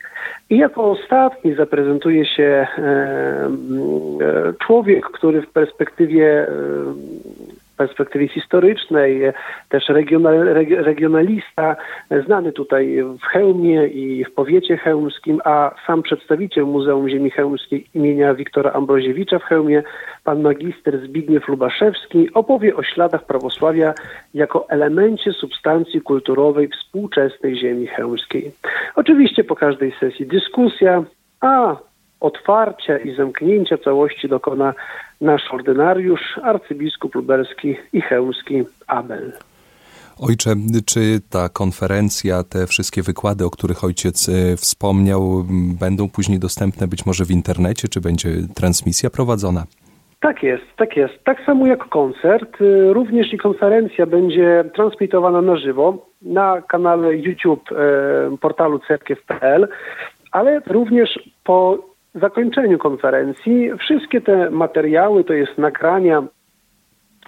I 0.50 0.58
jako 0.58 0.92
ostatni 0.92 1.54
zaprezentuje 1.54 2.26
się 2.26 2.68
e, 2.78 3.50
człowiek, 4.66 5.06
który 5.06 5.42
w 5.42 5.50
perspektywie 5.50 6.48
perspektywie 7.78 8.28
historycznej, 8.28 9.22
też 9.70 9.90
regional, 9.90 10.44
regionalista, 10.70 11.76
znany 12.26 12.52
tutaj 12.52 13.04
w 13.22 13.26
Chełmie 13.26 13.88
i 13.88 14.26
w 14.26 14.34
powiecie 14.34 14.78
chełmskim, 14.78 15.42
a 15.46 15.72
sam 15.88 16.04
przedstawiciel 16.04 16.66
Muzeum 16.66 17.10
Ziemi 17.10 17.30
Chełmskiej 17.30 17.86
imienia 17.94 18.34
Wiktora 18.34 18.72
Ambroziewicza 18.72 19.40
w 19.40 19.44
Chełmie, 19.44 19.84
pan 20.24 20.42
magister 20.42 21.00
Zbigniew 21.00 21.48
Lubaszewski, 21.48 22.34
opowie 22.34 22.76
o 22.76 22.84
śladach 22.84 23.26
prawosławia 23.26 23.94
jako 24.34 24.70
elemencie 24.70 25.34
substancji 25.34 26.02
kulturowej 26.02 26.68
współczesnej 26.68 27.58
ziemi 27.58 27.88
chełmskiej. 27.88 28.52
Oczywiście 28.96 29.44
po 29.44 29.56
każdej 29.56 29.92
sesji 30.00 30.26
dyskusja, 30.26 31.04
a 31.42 31.76
otwarcia 32.20 32.98
i 32.98 33.16
zamknięcia 33.16 33.78
całości 33.78 34.30
dokona 34.30 34.74
nasz 35.22 35.42
ordynariusz, 35.52 36.40
arcybiskup 36.44 37.16
lubelski 37.16 37.76
i 37.94 38.02
chełmski 38.02 38.64
Abel. 38.88 39.34
Ojcze, 40.20 40.56
czy 40.86 41.00
ta 41.30 41.50
konferencja, 41.50 42.44
te 42.44 42.68
wszystkie 42.68 43.02
wykłady, 43.02 43.46
o 43.46 43.50
których 43.50 43.84
ojciec 43.84 44.30
e, 44.30 44.58
wspomniał, 44.58 45.46
będą 45.80 46.10
później 46.10 46.40
dostępne 46.40 46.88
być 46.88 47.06
może 47.06 47.26
w 47.26 47.32
internecie, 47.32 47.88
czy 47.88 48.02
będzie 48.02 48.30
transmisja 48.56 49.10
prowadzona? 49.10 49.64
Tak 50.20 50.44
jest, 50.44 50.64
tak 50.78 50.98
jest. 50.98 51.24
Tak 51.24 51.46
samo 51.46 51.68
jak 51.68 51.90
koncert, 51.90 52.62
y, 52.62 52.94
również 52.94 53.34
i 53.34 53.38
konferencja 53.38 54.06
będzie 54.06 54.64
transmitowana 54.76 55.42
na 55.42 55.58
żywo 55.58 56.08
na 56.22 56.62
kanale 56.62 57.16
YouTube 57.16 57.72
e, 57.72 58.38
portalu 58.38 58.80
cerkiew.pl, 58.88 59.68
ale 60.32 60.62
również 60.68 61.20
po 61.44 61.78
zakończeniu 62.16 62.78
konferencji 62.78 63.70
wszystkie 63.80 64.22
te 64.22 64.50
materiały, 64.50 65.24
to 65.24 65.34
jest 65.34 65.58
nagrania 65.58 66.24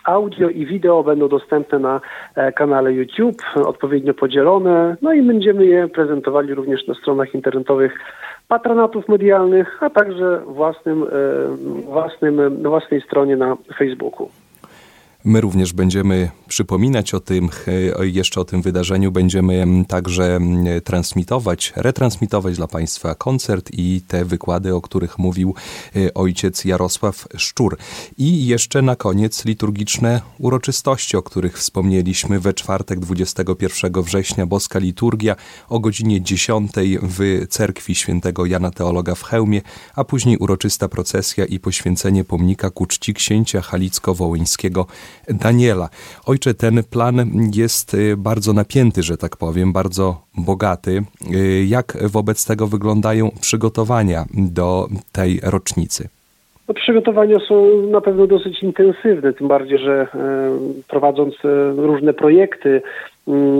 audio 0.03 0.49
i 0.49 0.65
wideo 0.65 1.03
będą 1.03 1.27
dostępne 1.27 1.79
na 1.79 2.01
e, 2.35 2.51
kanale 2.51 2.93
YouTube, 2.93 3.41
odpowiednio 3.65 4.13
podzielone, 4.13 4.95
no 5.01 5.13
i 5.13 5.21
będziemy 5.21 5.65
je 5.65 5.87
prezentowali 5.87 6.53
również 6.53 6.87
na 6.87 6.93
stronach 6.93 7.33
internetowych 7.35 7.99
patronatów 8.47 9.07
medialnych, 9.07 9.83
a 9.83 9.89
także 9.89 10.41
własnym, 10.45 11.03
e, 11.03 11.07
własnym, 11.81 12.63
własnej 12.63 13.01
stronie 13.01 13.37
na 13.37 13.57
Facebooku. 13.77 14.29
My 15.25 15.41
również 15.41 15.73
będziemy 15.73 16.29
przypominać 16.47 17.13
o 17.13 17.19
tym, 17.19 17.49
jeszcze 18.01 18.41
o 18.41 18.45
tym 18.45 18.61
wydarzeniu, 18.61 19.11
będziemy 19.11 19.65
także 19.87 20.39
transmitować, 20.83 21.73
retransmitować 21.75 22.55
dla 22.57 22.67
Państwa 22.67 23.15
koncert 23.15 23.69
i 23.73 24.01
te 24.07 24.25
wykłady, 24.25 24.75
o 24.75 24.81
których 24.81 25.19
mówił 25.19 25.55
e, 25.95 26.13
ojciec 26.13 26.65
Jarosław 26.65 27.27
Szczur. 27.37 27.77
I 28.17 28.47
jeszcze 28.47 28.81
na 28.81 28.95
koniec 28.95 29.45
liturgiczne 29.45 30.21
uroczystości, 30.39 31.17
o 31.17 31.23
których 31.23 31.57
wspomnieliśmy 31.57 32.39
we 32.39 32.53
czwartek 32.53 32.99
21 32.99 34.01
września, 34.01 34.45
boska 34.45 34.79
liturgia 34.79 35.35
o 35.69 35.79
godzinie 35.79 36.21
10 36.21 36.71
w 37.01 37.45
cerkwi 37.49 37.95
świętego 37.95 38.45
Jana 38.45 38.71
Teologa 38.71 39.15
w 39.15 39.23
Chełmie, 39.23 39.61
a 39.95 40.03
później 40.03 40.37
uroczysta 40.37 40.87
procesja 40.87 41.45
i 41.45 41.59
poświęcenie 41.59 42.23
pomnika 42.23 42.69
ku 42.69 42.85
czci 42.85 43.13
księcia 43.13 43.61
halicko-wołyńskiego 43.61 44.85
Daniela. 45.29 45.89
Ojcze, 46.25 46.53
ten 46.53 46.83
plan 46.83 47.31
jest 47.53 47.93
y, 47.93 48.17
bardzo 48.17 48.53
napięty, 48.53 49.03
że 49.03 49.17
tak 49.17 49.37
powiem, 49.37 49.73
bardzo 49.73 50.21
bogaty. 50.37 51.03
Y, 51.35 51.65
jak 51.65 51.97
wobec 52.01 52.45
tego 52.45 52.67
wyglądają 52.67 53.31
przygotowania 53.41 54.25
do 54.33 54.87
tej 55.11 55.39
rocznicy? 55.43 56.09
No, 56.67 56.73
przygotowania 56.73 57.39
są 57.39 57.81
na 57.81 58.01
pewno 58.01 58.27
dosyć 58.27 58.63
intensywne, 58.63 59.33
tym 59.33 59.47
bardziej, 59.47 59.77
że 59.79 60.01
e, 60.01 60.07
prowadząc 60.87 61.35
e, 61.45 61.71
różne 61.71 62.13
projekty, 62.13 62.81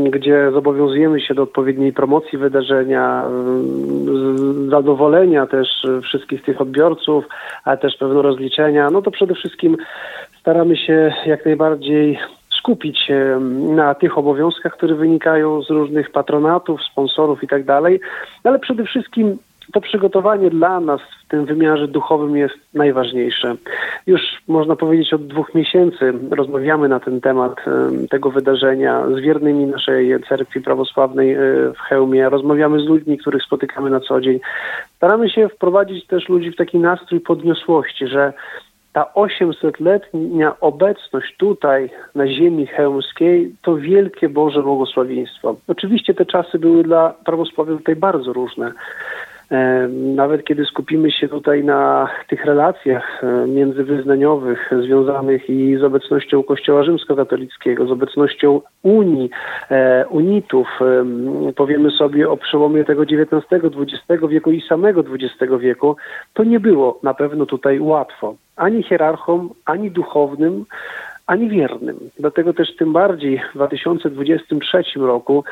gdzie 0.09 0.51
zobowiązujemy 0.53 1.21
się 1.21 1.33
do 1.33 1.43
odpowiedniej 1.43 1.93
promocji 1.93 2.37
wydarzenia, 2.37 3.23
zadowolenia 4.69 5.47
też 5.47 5.67
wszystkich 6.03 6.43
tych 6.43 6.61
odbiorców, 6.61 7.25
ale 7.63 7.77
też 7.77 7.97
pewno 7.97 8.21
rozliczenia, 8.21 8.89
no 8.89 9.01
to 9.01 9.11
przede 9.11 9.35
wszystkim 9.35 9.77
staramy 10.47 10.77
się 10.77 11.13
jak 11.25 11.45
najbardziej 11.45 12.19
skupić 12.49 13.11
na 13.75 13.95
tych 13.95 14.17
obowiązkach, 14.17 14.73
które 14.73 14.95
wynikają 14.95 15.61
z 15.61 15.69
różnych 15.69 16.11
patronatów, 16.11 16.83
sponsorów 16.91 17.43
i 17.43 17.47
tak 17.47 17.63
dalej, 17.63 17.99
ale 18.43 18.59
przede 18.59 18.85
wszystkim 18.85 19.37
to 19.73 19.81
przygotowanie 19.81 20.49
dla 20.49 20.79
nas 20.79 21.01
w 21.25 21.27
tym 21.29 21.45
wymiarze 21.45 21.87
duchowym 21.87 22.37
jest 22.37 22.55
najważniejsze. 22.73 23.55
Już 24.07 24.21
można 24.47 24.75
powiedzieć 24.75 25.13
od 25.13 25.27
dwóch 25.27 25.55
miesięcy 25.55 26.13
rozmawiamy 26.31 26.89
na 26.89 26.99
ten 26.99 27.21
temat 27.21 27.55
tego 28.09 28.31
wydarzenia 28.31 29.03
z 29.15 29.19
wiernymi 29.19 29.65
naszej 29.65 30.23
cerkwi 30.29 30.61
prawosławnej 30.61 31.33
e, 31.33 31.39
w 31.75 31.79
Chełmie. 31.79 32.29
Rozmawiamy 32.29 32.79
z 32.79 32.85
ludźmi, 32.85 33.17
których 33.17 33.43
spotykamy 33.43 33.89
na 33.89 33.99
co 33.99 34.21
dzień. 34.21 34.39
Staramy 34.95 35.29
się 35.29 35.49
wprowadzić 35.49 36.07
też 36.07 36.29
ludzi 36.29 36.51
w 36.51 36.55
taki 36.55 36.77
nastrój 36.79 37.19
podniosłości, 37.19 38.07
że 38.07 38.33
ta 38.97 39.05
800-letnia 39.15 40.59
obecność 40.59 41.37
tutaj 41.37 41.89
na 42.15 42.27
ziemi 42.27 42.67
chełmskiej 42.67 43.55
to 43.61 43.75
wielkie 43.75 44.29
Boże 44.29 44.63
błogosławieństwo. 44.63 45.55
Oczywiście 45.67 46.13
te 46.13 46.25
czasy 46.25 46.59
były 46.59 46.83
dla 46.83 47.13
prawosławia 47.25 47.77
tutaj 47.77 47.95
bardzo 47.95 48.33
różne. 48.33 48.71
Nawet 50.15 50.43
kiedy 50.43 50.65
skupimy 50.65 51.11
się 51.11 51.27
tutaj 51.27 51.63
na 51.63 52.09
tych 52.29 52.45
relacjach 52.45 53.21
międzywyznaniowych 53.47 54.71
związanych 54.83 55.49
i 55.49 55.77
z 55.77 55.83
obecnością 55.83 56.43
Kościoła 56.43 56.83
Rzymskokatolickiego, 56.83 57.87
z 57.87 57.91
obecnością 57.91 58.61
Unii, 58.83 59.29
e, 59.71 60.05
unitów, 60.09 60.67
powiemy 61.55 61.91
sobie 61.91 62.29
o 62.29 62.37
przełomie 62.37 62.83
tego 62.83 63.03
XIX-XX 63.03 64.27
wieku 64.29 64.51
i 64.51 64.61
samego 64.61 65.01
XX 65.01 65.53
wieku, 65.59 65.95
to 66.33 66.43
nie 66.43 66.59
było 66.59 66.99
na 67.03 67.13
pewno 67.13 67.45
tutaj 67.45 67.79
łatwo. 67.79 68.35
Ani 68.55 68.83
hierarchom, 68.83 69.49
ani 69.65 69.91
duchownym, 69.91 70.65
ani 71.27 71.49
wiernym. 71.49 71.99
Dlatego 72.19 72.53
też 72.53 72.75
tym 72.75 72.93
bardziej 72.93 73.41
w 73.51 73.53
2023 73.53 74.83
roku, 74.95 75.43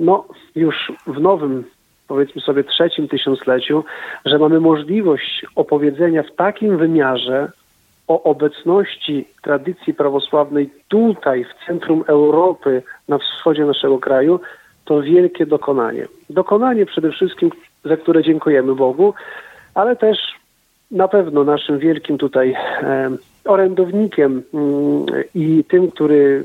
no 0.00 0.24
już 0.54 0.92
w 1.06 1.20
nowym 1.20 1.64
powiedzmy 2.08 2.42
sobie 2.42 2.64
trzecim 2.64 3.08
tysiącleciu, 3.08 3.84
że 4.24 4.38
mamy 4.38 4.60
możliwość 4.60 5.46
opowiedzenia 5.54 6.22
w 6.22 6.34
takim 6.36 6.78
wymiarze 6.78 7.50
o 8.08 8.22
obecności 8.22 9.28
tradycji 9.42 9.94
prawosławnej 9.94 10.70
tutaj, 10.88 11.44
w 11.44 11.66
centrum 11.66 12.04
Europy, 12.06 12.82
na 13.08 13.18
wschodzie 13.18 13.64
naszego 13.64 13.98
kraju, 13.98 14.40
to 14.84 15.02
wielkie 15.02 15.46
dokonanie. 15.46 16.06
Dokonanie 16.30 16.86
przede 16.86 17.10
wszystkim, 17.10 17.50
za 17.84 17.96
które 17.96 18.22
dziękujemy 18.22 18.74
Bogu, 18.74 19.14
ale 19.74 19.96
też 19.96 20.18
na 20.90 21.08
pewno 21.08 21.44
naszym 21.44 21.78
wielkim 21.78 22.18
tutaj 22.18 22.52
e, 22.82 23.10
orędownikiem 23.44 24.42
mm, 24.54 25.06
i 25.34 25.64
tym, 25.64 25.90
który 25.90 26.44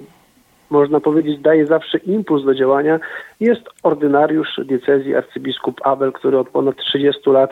można 0.74 1.00
powiedzieć, 1.00 1.42
daje 1.42 1.66
zawsze 1.66 1.98
impuls 1.98 2.46
do 2.46 2.56
działania, 2.56 3.00
jest 3.40 3.62
ordynariusz 3.84 4.60
diecezji 4.66 5.16
arcybiskup 5.16 5.82
Abel, 5.84 6.12
który 6.12 6.40
od 6.40 6.50
ponad 6.50 6.76
30 6.78 7.30
lat 7.30 7.52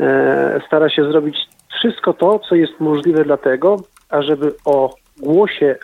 e, 0.00 0.60
stara 0.66 0.88
się 0.88 1.04
zrobić 1.04 1.36
wszystko 1.78 2.12
to, 2.12 2.38
co 2.38 2.54
jest 2.54 2.80
możliwe 2.80 3.24
dlatego, 3.24 3.76
ażeby 4.10 4.54
o 4.64 4.94
głosie 5.20 5.76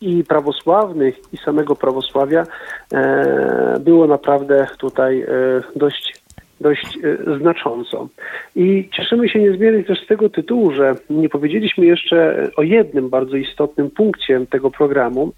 i 0.00 0.24
prawosławnych, 0.24 1.14
i 1.32 1.36
samego 1.36 1.76
prawosławia 1.76 2.44
e, 2.92 3.80
było 3.80 4.06
naprawdę 4.06 4.66
tutaj 4.78 5.22
e, 5.22 5.26
dość 5.76 6.21
dość 6.62 6.98
e, 7.04 7.38
znacząco. 7.38 8.08
I 8.56 8.88
cieszymy 8.96 9.28
się 9.28 9.38
niezmiernie 9.38 9.84
też 9.84 10.04
z 10.04 10.06
tego 10.06 10.28
tytułu, 10.28 10.72
że 10.72 10.94
nie 11.10 11.28
powiedzieliśmy 11.28 11.86
jeszcze 11.86 12.48
o 12.56 12.62
jednym 12.62 13.08
bardzo 13.08 13.36
istotnym 13.36 13.90
punkcie 13.90 14.46
tego 14.50 14.70
programu, 14.70 15.32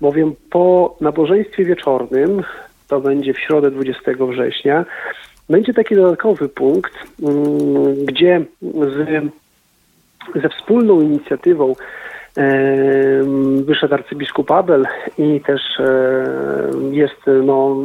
bowiem 0.00 0.34
po 0.50 0.96
nabożeństwie 1.00 1.64
wieczornym, 1.64 2.42
to 2.88 3.00
będzie 3.00 3.34
w 3.34 3.40
środę 3.40 3.70
20 3.70 4.12
września, 4.30 4.84
będzie 5.50 5.74
taki 5.74 5.94
dodatkowy 5.94 6.48
punkt, 6.48 6.94
mm, 7.22 8.04
gdzie 8.04 8.44
z, 8.62 9.24
ze 10.42 10.48
wspólną 10.48 11.00
inicjatywą 11.00 11.74
wyszedł 13.64 13.94
arcybiskup 13.94 14.50
Abel 14.50 14.86
i 15.18 15.40
też 15.40 15.62
jest, 16.90 17.20
no, 17.44 17.76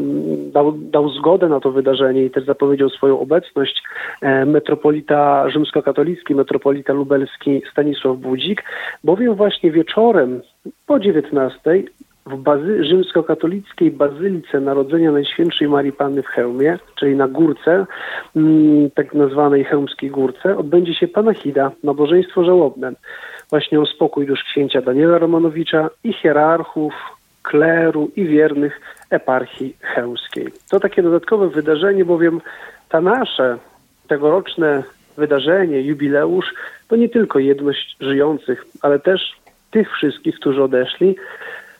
dał, 0.54 0.72
dał 0.72 1.10
zgodę 1.10 1.50
na 1.50 1.60
to 1.60 1.72
wydarzenie 1.72 2.26
i 2.26 2.32
też 2.32 2.46
zapowiedział 2.46 2.90
swoją 2.90 3.20
obecność. 3.20 3.84
Metropolita 4.46 5.50
rzymskokatolicki, 5.50 6.36
metropolita 6.36 6.94
lubelski 6.94 7.62
Stanisław 7.72 8.18
Budzik, 8.18 8.64
bowiem 9.04 9.36
właśnie 9.36 9.72
wieczorem 9.72 10.42
po 10.86 11.00
19 11.00 11.84
w 12.26 12.38
bazy, 12.38 12.84
rzymskokatolickiej 12.84 13.92
Bazylice 13.92 14.60
Narodzenia 14.60 15.12
Najświętszej 15.12 15.68
Marii 15.68 15.92
Panny 15.92 16.24
w 16.24 16.28
Chełmie, 16.28 16.80
czyli 16.96 17.16
na 17.16 17.28
górce, 17.28 17.86
tak 18.96 19.14
nazwanej 19.14 19.64
Chełmskiej 19.64 20.10
Górce, 20.10 20.58
odbędzie 20.58 20.94
się 20.94 21.08
Panachida, 21.08 21.72
nabożeństwo 21.84 22.44
żałobne 22.44 22.92
właśnie 23.52 23.80
o 23.80 23.86
spokój 23.86 24.28
dusz 24.28 24.44
księcia 24.44 24.82
Daniela 24.82 25.18
Romanowicza 25.18 25.90
i 26.04 26.14
hierarchów, 26.14 26.94
kleru 27.44 28.12
i 28.16 28.26
wiernych 28.26 28.82
eparchii 29.10 29.76
chełskiej. 29.82 30.48
To 30.70 30.80
takie 30.80 31.04
dodatkowe 31.04 31.50
wydarzenie, 31.50 32.06
bowiem 32.06 32.42
ta 32.90 33.02
nasze 33.02 33.58
tegoroczne 34.08 34.84
wydarzenie, 35.18 35.82
jubileusz, 35.82 36.54
to 36.88 36.96
nie 36.96 37.10
tylko 37.10 37.40
jedność 37.40 37.96
żyjących, 38.00 38.66
ale 38.82 39.00
też 39.00 39.36
tych 39.72 39.92
wszystkich, 39.92 40.36
którzy 40.36 40.64
odeszli, 40.64 41.16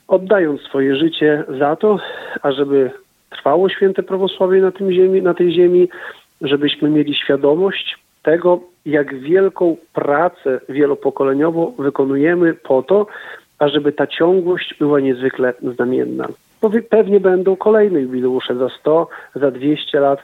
oddając 0.08 0.62
swoje 0.62 0.96
życie 0.96 1.44
za 1.60 1.76
to, 1.76 2.00
ażeby 2.42 2.92
trwało 3.30 3.70
święte 3.70 4.04
prawosławie 4.04 4.62
na, 4.62 4.72
tym 4.72 4.92
ziemi, 4.92 5.22
na 5.22 5.34
tej 5.34 5.54
ziemi, 5.54 5.90
żebyśmy 6.42 6.90
mieli 6.90 7.16
świadomość 7.16 7.98
tego, 8.24 8.60
jak 8.86 9.20
wielką 9.20 9.78
pracę 9.94 10.60
wielopokoleniową 10.70 11.74
wykonujemy 11.80 12.54
po 12.54 12.84
to, 12.84 13.08
ażeby 13.60 13.92
ta 13.92 14.08
ciągłość 14.08 14.76
była 14.80 15.00
niezwykle 15.00 15.54
znamienna. 15.76 16.28
Pewnie 16.90 17.20
będą 17.20 17.56
kolejne 17.56 18.02
jubileusze 18.02 18.56
za 18.56 18.70
100, 18.70 19.08
za 19.36 19.52
200 19.52 20.00
lat, 20.00 20.20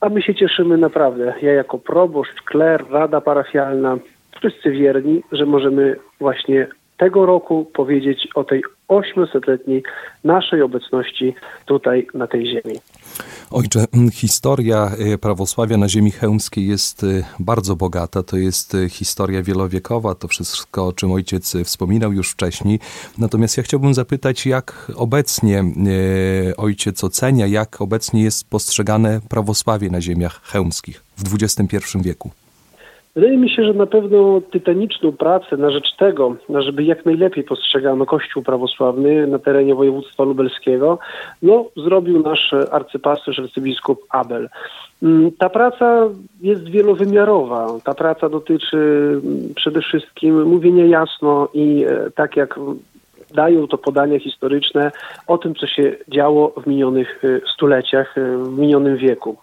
a 0.00 0.08
my 0.08 0.22
się 0.22 0.34
cieszymy 0.34 0.76
naprawdę. 0.76 1.34
Ja 1.42 1.52
jako 1.52 1.78
proboszcz, 1.78 2.42
kler, 2.42 2.84
rada 2.90 3.20
parafialna, 3.20 3.96
wszyscy 4.36 4.70
wierni, 4.70 5.22
że 5.32 5.46
możemy 5.46 5.96
właśnie 6.20 6.66
tego 6.96 7.26
roku 7.26 7.70
powiedzieć 7.74 8.28
o 8.34 8.44
tej 8.44 8.62
800-letniej 8.88 9.82
naszej 10.24 10.62
obecności 10.62 11.34
tutaj 11.66 12.06
na 12.14 12.26
tej 12.26 12.46
ziemi. 12.46 12.80
Ojcze, 13.50 13.84
historia 14.12 14.90
e, 15.14 15.18
prawosławia 15.18 15.76
na 15.76 15.88
ziemi 15.88 16.10
chełmskiej 16.10 16.66
jest 16.66 17.04
e, 17.04 17.06
bardzo 17.40 17.76
bogata. 17.76 18.22
To 18.22 18.36
jest 18.36 18.74
e, 18.74 18.88
historia 18.88 19.42
wielowiekowa, 19.42 20.14
to 20.14 20.28
wszystko, 20.28 20.86
o 20.86 20.92
czym 20.92 21.12
ojciec 21.12 21.56
wspominał 21.64 22.12
już 22.12 22.30
wcześniej. 22.30 22.78
Natomiast 23.18 23.56
ja 23.56 23.62
chciałbym 23.62 23.94
zapytać, 23.94 24.46
jak 24.46 24.92
obecnie 24.96 25.64
ojciec 26.56 27.04
ocenia, 27.04 27.46
jak 27.46 27.80
obecnie 27.80 28.22
jest 28.22 28.50
postrzegane 28.50 29.20
prawosławie 29.28 29.90
na 29.90 30.00
ziemiach 30.00 30.40
chełmskich 30.42 31.04
w 31.16 31.34
XXI 31.34 31.78
wieku? 32.02 32.43
Wydaje 33.14 33.36
mi 33.36 33.50
się, 33.50 33.64
że 33.64 33.72
na 33.74 33.86
pewno 33.86 34.40
tytaniczną 34.50 35.12
pracę 35.12 35.56
na 35.56 35.70
rzecz 35.70 35.96
tego, 35.96 36.36
żeby 36.58 36.84
jak 36.84 37.06
najlepiej 37.06 37.44
postrzegano 37.44 38.06
Kościół 38.06 38.42
prawosławny 38.42 39.26
na 39.26 39.38
terenie 39.38 39.74
województwa 39.74 40.24
lubelskiego, 40.24 40.98
no, 41.42 41.64
zrobił 41.76 42.22
nasz 42.22 42.54
arcypasterz, 42.70 43.38
arcybiskup 43.38 44.06
Abel. 44.10 44.48
Mm, 45.02 45.32
ta 45.38 45.48
praca 45.48 46.08
jest 46.42 46.64
wielowymiarowa. 46.64 47.66
Ta 47.84 47.94
praca 47.94 48.28
dotyczy 48.28 48.76
mm, 48.76 49.54
przede 49.56 49.80
wszystkim 49.80 50.42
mówienia 50.48 50.86
jasno 50.86 51.48
i 51.54 51.84
e, 51.88 52.10
tak 52.10 52.36
jak 52.36 52.58
dają 53.34 53.68
to 53.68 53.78
podania 53.78 54.18
historyczne 54.18 54.92
o 55.26 55.38
tym, 55.38 55.54
co 55.54 55.66
się 55.66 55.96
działo 56.08 56.54
w 56.62 56.66
minionych 56.66 57.24
e, 57.24 57.40
stuleciach, 57.54 58.18
e, 58.18 58.38
w 58.38 58.58
minionym 58.58 58.96
wieku. 58.96 59.36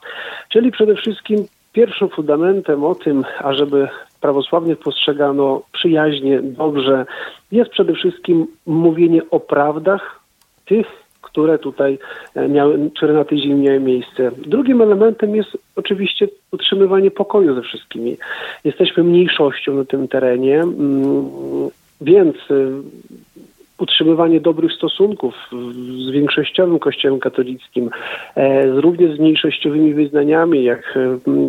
Czyli 0.49 0.71
przede 0.71 0.95
wszystkim 0.95 1.45
pierwszym 1.73 2.09
fundamentem 2.09 2.83
o 2.83 2.95
tym, 2.95 3.23
ażeby 3.39 3.87
prawosławnych 4.21 4.79
postrzegano 4.79 5.61
przyjaźnie, 5.71 6.41
dobrze, 6.41 7.05
jest 7.51 7.71
przede 7.71 7.93
wszystkim 7.93 8.47
mówienie 8.65 9.21
o 9.29 9.39
prawdach 9.39 10.19
tych, 10.65 10.87
które 11.21 11.59
tutaj 11.59 11.97
e, 12.35 12.47
miały, 12.47 12.89
które 12.95 13.13
na 13.13 13.25
tej 13.25 13.41
ziemi 13.41 13.61
miały 13.61 13.79
miejsce. 13.79 14.31
Drugim 14.37 14.81
elementem 14.81 15.35
jest 15.35 15.57
oczywiście 15.75 16.27
utrzymywanie 16.51 17.11
pokoju 17.11 17.55
ze 17.55 17.61
wszystkimi. 17.61 18.17
Jesteśmy 18.63 19.03
mniejszością 19.03 19.73
na 19.73 19.85
tym 19.85 20.07
terenie, 20.07 20.59
mm, 20.59 21.29
więc 22.01 22.35
e, 22.35 22.53
utrzymywanie 23.81 24.41
dobrych 24.41 24.73
stosunków 24.73 25.33
z 26.07 26.11
większościowym 26.11 26.79
kościołem 26.79 27.19
katolickim, 27.19 27.89
e, 28.35 28.67
również 28.67 29.15
z 29.15 29.19
mniejszościowymi 29.19 29.93
wyznaniami, 29.93 30.63
jak, 30.63 30.99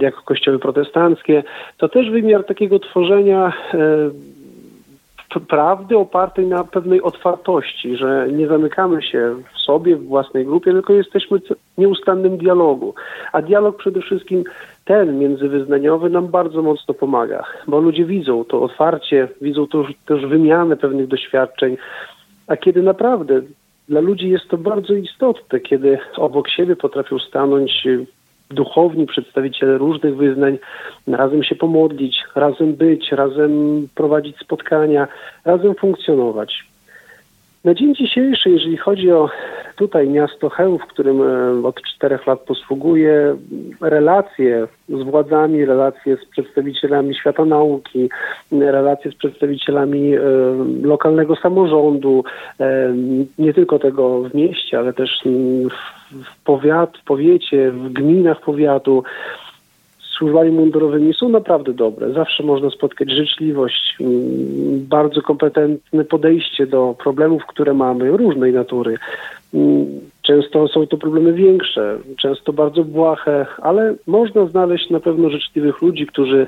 jak 0.01 0.15
kościoły 0.15 0.59
protestanckie, 0.59 1.43
to 1.77 1.89
też 1.89 2.11
wymiar 2.11 2.45
takiego 2.45 2.79
tworzenia 2.79 3.53
prawdy 5.41 5.99
opartej 5.99 6.47
na 6.47 6.65
pewnej 6.65 7.03
otwartości, 7.03 7.97
że 7.97 8.29
nie 8.33 8.49
zamykamy 8.49 9.03
się 9.03 9.37
w 9.55 9.59
sobie, 9.59 9.97
w 9.97 10.07
własnej 10.07 10.47
grupie, 10.47 10.73
tylko 10.73 10.93
jesteśmy 10.93 11.39
w 11.39 11.79
nieustannym 11.79 12.39
dialogu. 12.39 12.95
A 13.33 13.43
dialog 13.43 13.77
przede 13.77 14.01
wszystkim 14.01 14.45
ten 14.85 15.19
międzywyznaniowy 15.19 16.11
nam 16.11 16.29
bardzo 16.29 16.63
mocno 16.63 16.95
pomaga, 16.95 17.45
bo 17.67 17.81
ludzie 17.81 18.05
widzą 18.05 18.45
to 18.45 18.63
otwarcie, 18.63 19.29
widzą 19.41 19.67
też 20.07 20.27
wymianę 20.27 20.77
pewnych 20.77 21.09
doświadczeń, 21.09 21.77
a 22.47 22.57
kiedy 22.57 22.83
naprawdę 22.83 23.43
dla 23.89 24.01
ludzi 24.01 24.31
jest 24.31 24.49
to 24.49 24.59
bardzo 24.59 24.95
istotne, 24.95 25.61
kiedy 25.61 25.99
obok 26.17 26.49
siebie 26.49 26.77
potrafią 26.77 27.19
stanąć 27.19 27.87
duchowni, 28.51 29.07
przedstawiciele 29.07 29.79
różnych 29.79 30.17
wyznań, 30.17 30.59
razem 31.07 31.43
się 31.43 31.55
pomodlić, 31.55 32.17
razem 32.35 32.75
być, 32.75 33.13
razem 33.13 33.53
prowadzić 33.95 34.37
spotkania, 34.39 35.09
razem 35.45 35.75
funkcjonować. 35.75 36.72
Na 37.65 37.75
dzień 37.75 37.95
dzisiejszy, 37.95 38.51
jeżeli 38.51 38.77
chodzi 38.77 39.13
o 39.13 39.29
tutaj 39.77 40.09
miasto 40.09 40.49
Chełm, 40.49 40.79
w 40.79 40.87
którym 40.87 41.23
e, 41.23 41.67
od 41.67 41.83
czterech 41.83 42.27
lat 42.27 42.41
posługuje, 42.41 43.37
relacje 43.81 44.67
z 44.89 45.03
władzami, 45.03 45.65
relacje 45.65 46.17
z 46.17 46.25
przedstawicielami 46.25 47.15
świata 47.15 47.45
nauki, 47.45 48.09
relacje 48.53 49.11
z 49.11 49.15
przedstawicielami 49.15 50.15
e, 50.15 50.21
lokalnego 50.83 51.37
samorządu, 51.37 52.25
e, 52.61 52.95
nie 53.39 53.55
tylko 53.55 53.79
tego 53.79 54.23
w 54.23 54.35
mieście, 54.35 54.79
ale 54.79 54.93
też 54.93 55.23
w, 56.25 56.45
powiat, 56.45 56.99
w 56.99 57.05
powiecie, 57.05 57.71
w 57.71 57.93
gminach 57.93 58.41
powiatu, 58.41 59.05
służbami 60.23 60.51
mundurowymi 60.51 61.15
są 61.15 61.29
naprawdę 61.29 61.73
dobre. 61.73 62.13
Zawsze 62.13 62.43
można 62.43 62.71
spotkać 62.71 63.11
życzliwość, 63.11 63.97
mm, 64.01 64.87
bardzo 64.89 65.23
kompetentne 65.23 66.05
podejście 66.05 66.67
do 66.67 66.95
problemów, 66.99 67.47
które 67.47 67.75
mamy, 67.75 68.11
różnej 68.11 68.53
natury. 68.53 68.97
Mm, 69.55 69.87
często 70.23 70.69
są 70.69 70.87
to 70.87 70.97
problemy 70.97 71.33
większe, 71.33 71.99
często 72.19 72.53
bardzo 72.53 72.85
błahe, 72.85 73.47
ale 73.63 73.95
można 74.07 74.47
znaleźć 74.47 74.91
na 74.91 75.01
pewno 75.01 75.31
życzliwych 75.31 75.83
ludzi, 75.83 76.07
którzy 76.07 76.47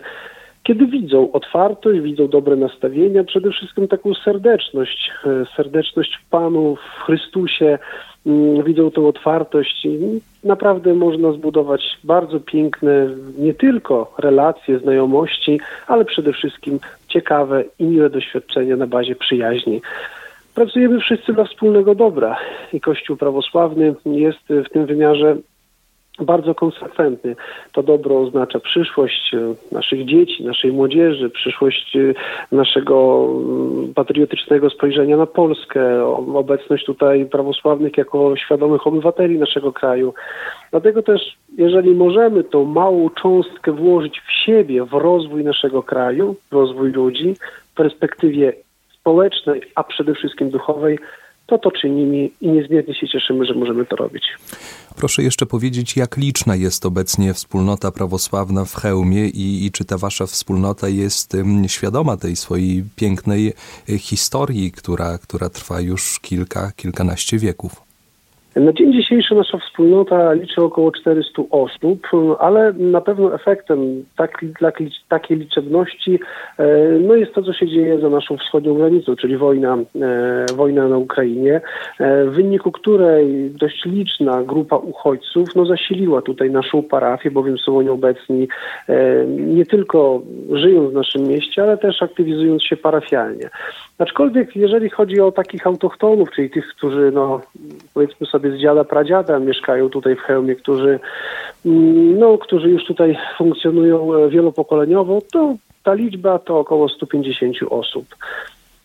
kiedy 0.65 0.87
widzą 0.87 1.33
otwartość, 1.33 2.01
widzą 2.01 2.29
dobre 2.29 2.57
nastawienia, 2.57 3.25
przede 3.25 3.51
wszystkim 3.51 3.89
taką 3.89 4.15
serdeczność, 4.15 5.11
e, 5.27 5.47
serdeczność 5.57 6.17
w 6.17 6.31
Panu, 6.31 6.77
w 6.77 7.03
Chrystusie, 7.03 7.79
mm, 8.27 8.65
widzą 8.65 8.91
tą 8.91 9.09
otwartość 9.09 9.87
naprawdę 10.45 10.95
można 10.95 11.33
zbudować 11.33 11.99
bardzo 12.05 12.41
piękne 12.41 13.09
nie 13.39 13.55
tylko 13.55 14.15
relacje, 14.19 14.79
znajomości, 14.79 15.61
ale 15.87 16.05
przede 16.05 16.33
wszystkim 16.33 16.79
ciekawe 17.09 17.65
i 17.79 17.85
miłe 17.85 18.11
doświadczenia 18.11 18.77
na 18.77 18.87
bazie 18.87 19.17
przyjaźni. 19.17 19.81
Pracujemy 20.55 21.01
wszyscy 21.01 21.33
dla 21.33 21.45
wspólnego 21.45 21.95
dobra 21.95 22.37
i 22.73 22.81
Kościół 22.81 23.17
prawosławny 23.17 23.95
jest 24.07 24.39
w 24.49 24.69
tym 24.73 24.87
wymiarze 24.87 25.37
bardzo 26.21 26.55
konsekwentny. 26.55 27.37
To 27.73 27.83
dobro 27.83 28.21
oznacza 28.21 28.61
przyszłość 28.61 29.35
e, 29.35 29.55
naszych 29.75 30.05
dzieci, 30.05 30.45
naszej 30.45 30.73
młodzieży, 30.73 31.31
przyszłość 31.31 31.97
e, 31.97 32.15
naszego 32.57 33.27
mm, 33.31 33.95
patriotycznego 33.95 34.71
spojrzenia 34.71 35.17
na 35.17 35.27
Polskę, 35.27 36.07
obecność 36.35 36.85
tutaj 36.85 37.27
prawosławnych 37.27 37.99
jako 37.99 38.37
świadomych 38.37 38.87
obywateli 38.87 39.39
naszego 39.39 39.73
kraju. 39.73 40.15
Dlatego 40.71 41.03
też, 41.03 41.37
jeżeli 41.59 41.95
możemy 41.95 42.45
tą 42.45 42.65
małą 42.65 43.11
cząstkę 43.11 43.73
włożyć 43.73 44.21
w 44.21 44.33
siebie, 44.45 44.85
w 44.85 44.93
rozwój 44.93 45.45
naszego 45.45 45.83
kraju, 45.83 46.37
w 46.51 46.53
rozwój 46.53 46.93
ludzi, 46.93 47.35
w 47.73 47.75
perspektywie 47.75 48.53
społecznej, 49.01 49.63
a 49.75 49.85
przede 49.85 50.15
wszystkim 50.15 50.51
duchowej, 50.51 50.99
to 51.47 51.59
to 51.59 51.71
czynimy 51.71 52.31
i 52.41 52.49
niezmiernie 52.49 52.95
się 52.95 53.09
cieszymy, 53.09 53.47
że 53.47 53.55
możemy 53.55 53.87
to 53.87 53.97
robić. 53.97 54.25
Proszę 54.97 55.23
jeszcze 55.23 55.47
powiedzieć, 55.47 55.97
jak 55.97 56.17
liczna 56.17 56.57
jest 56.57 56.87
obecnie 56.87 57.35
wspólnota 57.35 57.91
prawosławna 57.91 58.65
w 58.65 58.75
Chełmie 58.75 59.29
i, 59.29 59.67
i 59.67 59.71
czy 59.71 59.85
ta 59.85 59.99
wasza 59.99 60.27
wspólnota 60.27 60.89
jest 60.89 61.37
świadoma 61.67 62.17
tej 62.17 62.37
swojej 62.37 62.85
pięknej 62.97 63.53
e, 63.89 63.99
historii, 63.99 64.73
która, 64.73 65.19
która 65.19 65.49
trwa 65.49 65.81
już 65.81 66.21
kilka, 66.21 66.73
kilkanaście 66.77 67.39
wieków? 67.39 67.94
Na 68.57 68.73
dzień 68.73 68.93
dzisiejszy 68.93 69.35
nasza 69.35 69.59
wspólnota 69.59 70.33
liczy 70.33 70.63
około 70.63 70.93
400 70.93 71.43
osób, 71.51 72.07
ale 72.39 72.73
na 72.73 73.01
pewno 73.01 73.35
efektem 73.35 74.05
tak, 74.17 74.45
dla 74.61 74.73
takiej 75.09 75.39
liczebności 75.39 76.19
e, 76.59 76.65
no 77.01 77.15
jest 77.15 77.35
to, 77.35 77.43
co 77.43 77.53
się 77.53 77.69
dzieje 77.69 77.99
za 77.99 78.09
naszą 78.09 78.37
wschodnią 78.37 78.75
granicą, 78.75 79.17
czyli 79.17 79.37
wojna, 79.37 79.79
e, 80.03 80.47
wojna 80.57 80.89
na 80.89 80.99
Ukrainie, 80.99 81.61
e, 82.01 82.25
w 82.25 82.31
wyniku 82.31 82.73
której 82.73 83.51
dość 83.51 83.85
liczna 83.85 84.43
grupa 84.43 84.77
uchodźców 84.77 85.55
no, 85.57 85.67
zasiliła 85.67 86.23
tutaj 86.23 86.51
naszą 86.51 86.83
parafię, 86.83 87.31
bowiem 87.31 87.59
są 87.59 87.79
oni 87.79 87.89
obecni 87.89 88.49
nie 89.29 89.67
tylko 89.67 90.23
żyjąc 90.53 90.91
w 90.91 90.95
naszym 90.95 91.23
mieście, 91.23 91.63
ale 91.63 91.79
też 91.79 92.03
aktywizując 92.03 92.63
się 92.63 92.77
parafialnie. 92.77 93.51
Aczkolwiek 93.99 94.57
jeżeli 94.57 94.91
chodzi 94.91 95.21
o 95.21 95.33
takich 95.33 95.67
autochtonów, 95.67 96.31
czyli 96.31 96.51
tych, 96.51 96.69
którzy 96.69 97.11
no, 97.15 97.41
powiedzmy 97.95 98.27
sobie 98.27 98.44
z 98.51 98.61
dziada 98.61 98.85
pradziada 98.85 99.39
mieszkają 99.39 99.89
tutaj 99.89 100.17
w 100.17 100.21
Chełmie, 100.21 100.57
którzy, 100.57 101.01
mm, 101.67 102.19
no, 102.19 102.39
którzy 102.39 102.69
już 102.69 102.85
tutaj 102.85 103.19
funkcjonują 103.39 104.15
e, 104.15 104.29
wielopokoleniowo, 104.29 105.23
to 105.33 105.55
ta 105.83 105.95
liczba 105.95 106.39
to 106.39 106.59
około 106.59 106.89
150 106.89 107.57
osób. 107.71 108.07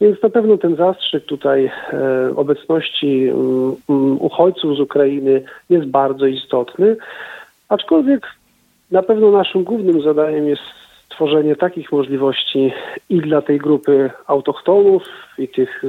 Więc 0.01 0.23
na 0.23 0.29
pewno 0.29 0.57
ten 0.57 0.75
zastrzyk 0.75 1.25
tutaj 1.25 1.71
e, 1.93 2.35
obecności 2.35 3.27
mm, 3.27 3.75
mm, 3.89 4.21
uchodźców 4.21 4.77
z 4.77 4.79
Ukrainy 4.79 5.43
jest 5.69 5.85
bardzo 5.85 6.25
istotny, 6.25 6.95
aczkolwiek 7.69 8.27
na 8.91 9.03
pewno 9.03 9.31
naszym 9.31 9.63
głównym 9.63 10.01
zadaniem 10.01 10.47
jest 10.47 10.61
stworzenie 11.05 11.55
takich 11.55 11.91
możliwości 11.91 12.73
i 13.09 13.21
dla 13.21 13.41
tej 13.41 13.57
grupy 13.57 14.09
autochtonów, 14.27 15.03
i 15.37 15.47
tych, 15.47 15.83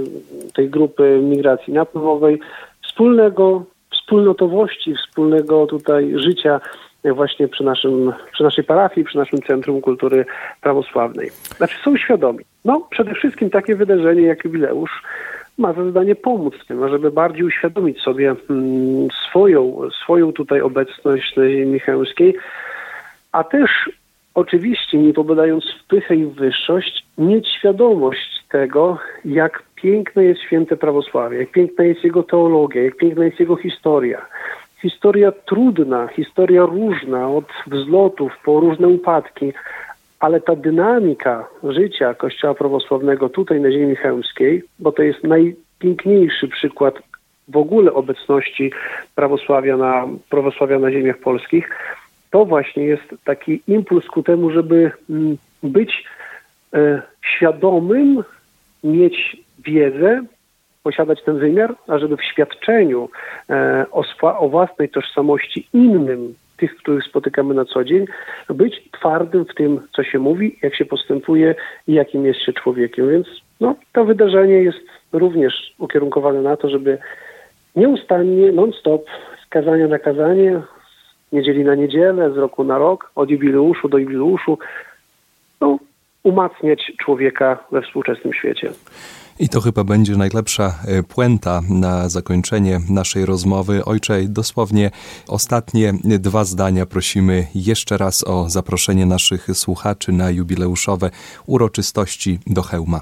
tej 0.54 0.70
grupy 0.70 1.20
migracji 1.22 1.72
napływowej, 1.72 2.40
wspólnego, 2.90 3.64
wspólnotowości, 3.92 4.94
wspólnego 4.94 5.66
tutaj 5.66 6.12
życia 6.16 6.60
właśnie 7.04 7.48
przy, 7.48 7.64
naszym, 7.64 8.12
przy 8.32 8.42
naszej 8.42 8.64
parafii, 8.64 9.06
przy 9.06 9.18
naszym 9.18 9.42
Centrum 9.42 9.80
Kultury 9.80 10.26
Prawosławnej. 10.60 11.30
Znaczy 11.56 11.76
są 11.84 11.96
świadomi. 11.96 12.44
No, 12.64 12.86
przede 12.90 13.14
wszystkim 13.14 13.50
takie 13.50 13.76
wydarzenie 13.76 14.22
jak 14.22 14.44
jubileusz 14.44 15.02
ma 15.58 15.72
za 15.72 15.84
zadanie 15.84 16.14
pomóc 16.14 16.54
tym, 16.68 16.88
żeby 16.88 17.10
bardziej 17.10 17.44
uświadomić 17.44 18.00
sobie 18.00 18.34
mm, 18.50 19.08
swoją, 19.28 19.80
swoją 20.04 20.32
tutaj 20.32 20.60
obecność 20.60 21.36
Michałowskiej, 21.66 22.36
a 23.32 23.44
też 23.44 23.70
oczywiście, 24.34 24.98
nie 24.98 25.12
pobadając 25.12 25.64
w 25.64 25.86
pychę 25.86 26.16
i 26.16 26.26
wyższość, 26.26 27.06
mieć 27.18 27.48
świadomość 27.48 28.39
tego, 28.50 28.98
jak 29.24 29.62
piękne 29.74 30.24
jest 30.24 30.40
święte 30.40 30.76
prawosławie, 30.76 31.38
jak 31.38 31.50
piękna 31.50 31.84
jest 31.84 32.04
jego 32.04 32.22
teologia, 32.22 32.82
jak 32.82 32.96
piękna 32.96 33.24
jest 33.24 33.40
jego 33.40 33.56
historia. 33.56 34.26
Historia 34.82 35.32
trudna, 35.32 36.08
historia 36.08 36.66
różna, 36.66 37.28
od 37.28 37.44
wzlotów 37.66 38.32
po 38.44 38.60
różne 38.60 38.88
upadki, 38.88 39.52
ale 40.20 40.40
ta 40.40 40.56
dynamika 40.56 41.48
życia 41.64 42.14
Kościoła 42.14 42.54
prawosławnego 42.54 43.28
tutaj 43.28 43.60
na 43.60 43.70
ziemi 43.72 43.96
chełmskiej, 43.96 44.62
bo 44.78 44.92
to 44.92 45.02
jest 45.02 45.24
najpiękniejszy 45.24 46.48
przykład 46.48 46.94
w 47.48 47.56
ogóle 47.56 47.92
obecności 47.92 48.72
prawosławia 49.14 49.76
na, 49.76 50.08
prawosławia 50.30 50.78
na 50.78 50.92
ziemiach 50.92 51.18
polskich, 51.18 51.70
to 52.30 52.44
właśnie 52.44 52.84
jest 52.84 53.14
taki 53.24 53.62
impuls 53.66 54.06
ku 54.06 54.22
temu, 54.22 54.50
żeby 54.50 54.90
mm, 55.10 55.36
być 55.62 56.04
e, 56.74 57.02
świadomym, 57.22 58.24
mieć 58.84 59.36
wiedzę, 59.64 60.22
posiadać 60.82 61.22
ten 61.22 61.38
wymiar, 61.38 61.74
a 61.88 61.98
żeby 61.98 62.16
w 62.16 62.24
świadczeniu 62.24 63.08
e, 63.50 63.86
o, 63.92 64.04
o 64.38 64.48
własnej 64.48 64.88
tożsamości 64.88 65.68
innym, 65.72 66.34
tych, 66.56 66.76
których 66.76 67.04
spotykamy 67.04 67.54
na 67.54 67.64
co 67.64 67.84
dzień, 67.84 68.04
być 68.48 68.82
twardym 68.92 69.44
w 69.44 69.54
tym, 69.54 69.80
co 69.96 70.02
się 70.04 70.18
mówi, 70.18 70.58
jak 70.62 70.76
się 70.76 70.84
postępuje 70.84 71.54
i 71.86 71.92
jakim 71.92 72.26
jest 72.26 72.40
się 72.40 72.52
człowiekiem. 72.52 73.10
Więc 73.10 73.26
no, 73.60 73.74
to 73.92 74.04
wydarzenie 74.04 74.54
jest 74.62 74.78
również 75.12 75.74
ukierunkowane 75.78 76.42
na 76.42 76.56
to, 76.56 76.68
żeby 76.68 76.98
nieustannie, 77.76 78.52
non-stop, 78.52 79.04
z 79.46 79.48
kazania 79.48 79.88
na 79.88 79.98
kazanie, 79.98 80.62
z 81.30 81.32
niedzieli 81.32 81.64
na 81.64 81.74
niedzielę, 81.74 82.32
z 82.32 82.36
roku 82.36 82.64
na 82.64 82.78
rok, 82.78 83.10
od 83.14 83.30
jubileuszu 83.30 83.88
do 83.88 83.98
jubileuszu, 83.98 84.58
umacniać 86.22 86.92
człowieka 86.98 87.58
we 87.72 87.82
współczesnym 87.82 88.32
świecie. 88.32 88.70
I 89.40 89.48
to 89.48 89.60
chyba 89.60 89.84
będzie 89.84 90.16
najlepsza 90.16 90.64
e, 90.64 91.02
puenta 91.14 91.60
na 91.70 92.08
zakończenie 92.08 92.78
naszej 92.90 93.26
rozmowy. 93.26 93.84
Ojcze, 93.84 94.14
dosłownie 94.28 94.90
ostatnie 95.28 95.92
dwa 96.04 96.44
zdania 96.44 96.86
prosimy 96.86 97.46
jeszcze 97.54 97.96
raz 97.96 98.24
o 98.28 98.48
zaproszenie 98.48 99.06
naszych 99.06 99.46
słuchaczy 99.52 100.12
na 100.12 100.30
jubileuszowe 100.30 101.10
uroczystości 101.46 102.38
do 102.46 102.62
Hełma. 102.62 103.00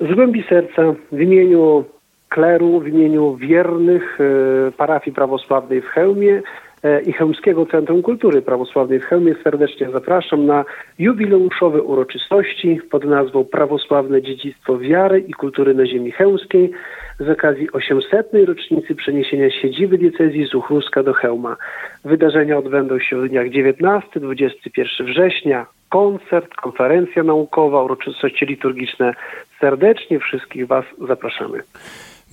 Z 0.00 0.14
głębi 0.14 0.44
serca 0.48 0.82
w 1.12 1.20
imieniu 1.20 1.84
kleru, 2.28 2.80
w 2.80 2.88
imieniu 2.88 3.36
wiernych 3.36 4.18
e, 4.20 4.72
parafii 4.72 5.14
prawosławnej 5.14 5.82
w 5.82 5.86
Chełmie 5.86 6.42
E, 6.42 6.63
i 7.06 7.12
Chełmskiego 7.12 7.66
Centrum 7.66 8.02
Kultury 8.02 8.42
Prawosławnej 8.42 9.00
w 9.00 9.04
Chełmie 9.04 9.34
serdecznie 9.44 9.90
zapraszam 9.90 10.46
na 10.46 10.64
jubileuszowe 10.98 11.82
uroczystości 11.82 12.80
pod 12.90 13.04
nazwą 13.04 13.44
Prawosławne 13.44 14.22
Dziedzictwo 14.22 14.78
Wiary 14.78 15.20
i 15.20 15.32
Kultury 15.32 15.74
na 15.74 15.86
Ziemi 15.86 16.10
Chełmskiej 16.10 16.70
z 17.20 17.28
okazji 17.28 17.72
800. 17.72 18.30
rocznicy 18.46 18.94
przeniesienia 18.94 19.50
siedziby 19.50 19.98
diecezji 19.98 20.46
z 20.46 20.54
Uchruska 20.54 21.02
do 21.02 21.12
Chełma. 21.12 21.56
Wydarzenia 22.04 22.58
odbędą 22.58 22.98
się 22.98 23.16
w 23.16 23.28
dniach 23.28 23.46
19-21 23.46 25.04
września. 25.04 25.66
Koncert, 25.88 26.54
konferencja 26.54 27.22
naukowa, 27.22 27.82
uroczystości 27.82 28.46
liturgiczne. 28.46 29.14
Serdecznie 29.60 30.18
wszystkich 30.18 30.66
Was 30.66 30.84
zapraszamy. 31.08 31.60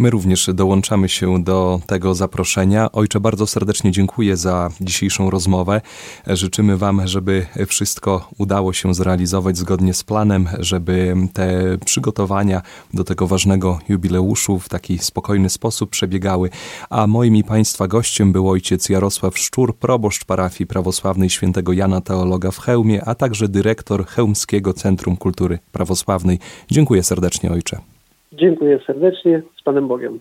My 0.02 0.10
również 0.10 0.50
dołączamy 0.54 1.10
się 1.10 1.44
do 1.44 1.82
tego 1.86 2.16
zaproszenia. 2.16 2.92
Ojcze, 2.92 3.20
bardzo 3.20 3.48
serdecznie 3.48 3.92
dziękuję 3.92 4.38
za 4.38 4.70
dzisiejszą 4.82 5.30
rozmowę. 5.30 5.82
Życzymy 6.28 6.78
Wam, 6.78 7.08
żeby 7.08 7.46
wszystko 7.68 8.30
udało 8.38 8.74
się 8.74 8.94
zrealizować 8.94 9.58
zgodnie 9.58 9.94
z 9.94 10.04
planem, 10.04 10.50
żeby 10.60 11.16
te 11.34 11.78
przygotowania 11.86 12.62
do 12.94 13.04
tego 13.04 13.28
ważnego 13.28 13.80
jubileuszu 13.90 14.60
w 14.60 14.70
taki 14.70 14.98
spokojny 14.98 15.50
sposób 15.50 15.90
przebiegały. 15.90 16.50
A 16.90 17.08
moim 17.08 17.36
i 17.36 17.44
Państwa 17.44 17.88
gościem 17.88 18.32
był 18.32 18.50
ojciec 18.50 18.90
Jarosław 18.90 19.40
Szczur, 19.40 19.76
proboszcz 19.76 20.26
parafii 20.26 20.68
prawosławnej 20.68 21.30
świętego 21.30 21.74
Jana 21.74 22.02
Teologa 22.02 22.52
w 22.52 22.60
Chełmie, 22.60 23.06
a 23.06 23.16
także 23.16 23.48
dyrektor 23.48 24.06
Chełmskiego 24.06 24.74
Centrum 24.74 25.18
Kultury 25.18 25.60
Prawosławnej. 25.72 26.40
Dziękuję 26.72 27.04
serdecznie, 27.04 27.52
ojcze. 27.52 27.91
Dziękuję 28.34 28.80
serdecznie. 28.88 29.42
Z 29.60 29.64
Panem 29.64 29.88
Bogiem. 29.88 30.20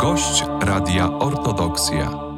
Gość 0.00 0.44
Radia 0.66 1.18
Ortodoksja. 1.18 2.29